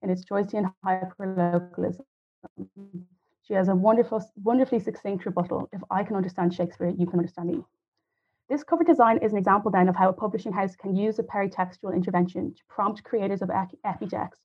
[0.02, 2.04] in its Joycean hyperlocalism,
[3.44, 5.70] she has a wonderful, wonderfully succinct rebuttal.
[5.72, 7.64] If I can understand Shakespeare, you can understand me.
[8.52, 11.24] This cover design is an example then of how a publishing house can use a
[11.24, 14.42] peritextual intervention to prompt creators of epitext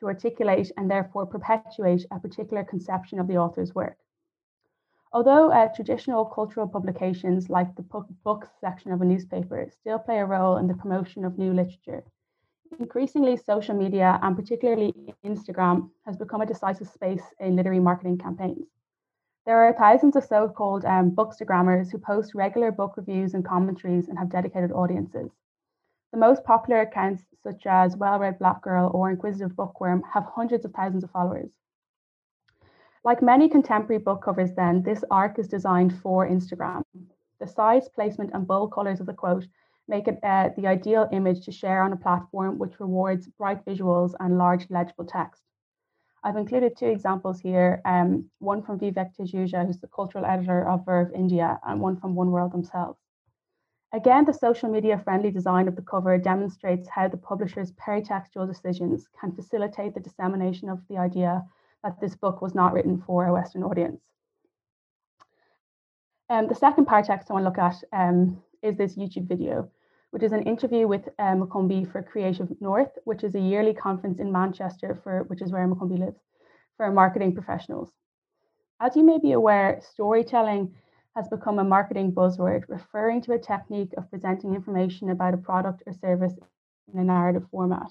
[0.00, 3.96] to articulate and therefore perpetuate a particular conception of the author's work.
[5.12, 7.86] Although uh, traditional cultural publications like the
[8.24, 12.02] books section of a newspaper still play a role in the promotion of new literature,
[12.80, 14.92] increasingly social media and particularly
[15.24, 18.66] Instagram has become a decisive space in literary marketing campaigns.
[19.46, 24.18] There are thousands of so-called um, bookstagrammers who post regular book reviews and commentaries and
[24.18, 25.30] have dedicated audiences.
[26.12, 30.64] The most popular accounts, such as Well Read Black Girl or Inquisitive Bookworm, have hundreds
[30.64, 31.50] of thousands of followers.
[33.04, 36.82] Like many contemporary book covers, then, this arc is designed for Instagram.
[37.38, 39.46] The size, placement, and bold colors of the quote
[39.88, 44.14] make it uh, the ideal image to share on a platform which rewards bright visuals
[44.20, 45.42] and large legible text.
[46.24, 50.86] I've included two examples here, um, one from Vivek Tejuja, who's the cultural editor of
[50.86, 52.98] Verve India, and one from One World themselves.
[53.92, 59.06] Again, the social media friendly design of the cover demonstrates how the publisher's peritextual decisions
[59.20, 61.44] can facilitate the dissemination of the idea
[61.84, 64.00] that this book was not written for a Western audience.
[66.30, 69.70] Um, the second paratext I want to look at um, is this YouTube video,
[70.14, 74.20] which is an interview with uh, Makumbi for Creative North, which is a yearly conference
[74.20, 76.20] in Manchester, for which is where Makumbi lives,
[76.76, 77.90] for marketing professionals.
[78.78, 80.72] As you may be aware, storytelling
[81.16, 85.82] has become a marketing buzzword, referring to a technique of presenting information about a product
[85.84, 86.34] or service
[86.92, 87.90] in a narrative format.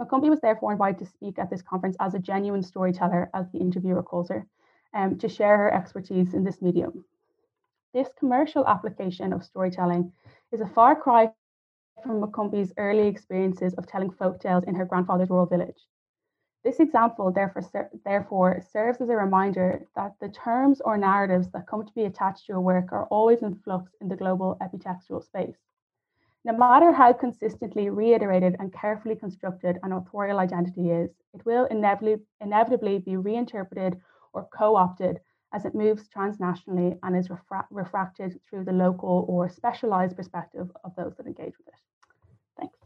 [0.00, 3.58] Makumbi was therefore invited to speak at this conference as a genuine storyteller, as the
[3.58, 4.46] interviewer calls her,
[4.94, 7.04] um, to share her expertise in this medium.
[7.98, 10.12] This commercial application of storytelling
[10.52, 11.32] is a far cry
[12.04, 15.88] from Makumbi's early experiences of telling folk tales in her grandfather's rural village.
[16.62, 21.66] This example therefore, ser- therefore serves as a reminder that the terms or narratives that
[21.66, 25.24] come to be attached to a work are always in flux in the global epitextual
[25.24, 25.58] space.
[26.44, 32.24] No matter how consistently reiterated and carefully constructed an authorial identity is, it will inevitably,
[32.40, 34.00] inevitably be reinterpreted
[34.32, 35.18] or co opted
[35.52, 40.94] as it moves transnationally and is refra- refracted through the local or specialized perspective of
[40.96, 41.74] those that engage with it.
[42.58, 42.78] Thanks.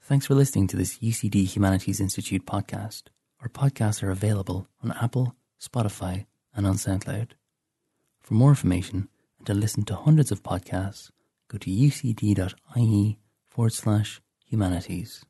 [0.00, 3.04] Thanks for listening to this UCD Humanities Institute podcast.
[3.40, 7.32] Our podcasts are available on Apple, Spotify, and on SoundCloud.
[8.20, 11.10] For more information and to listen to hundreds of podcasts,
[11.48, 15.24] go to ucd.ie forward slash humanities.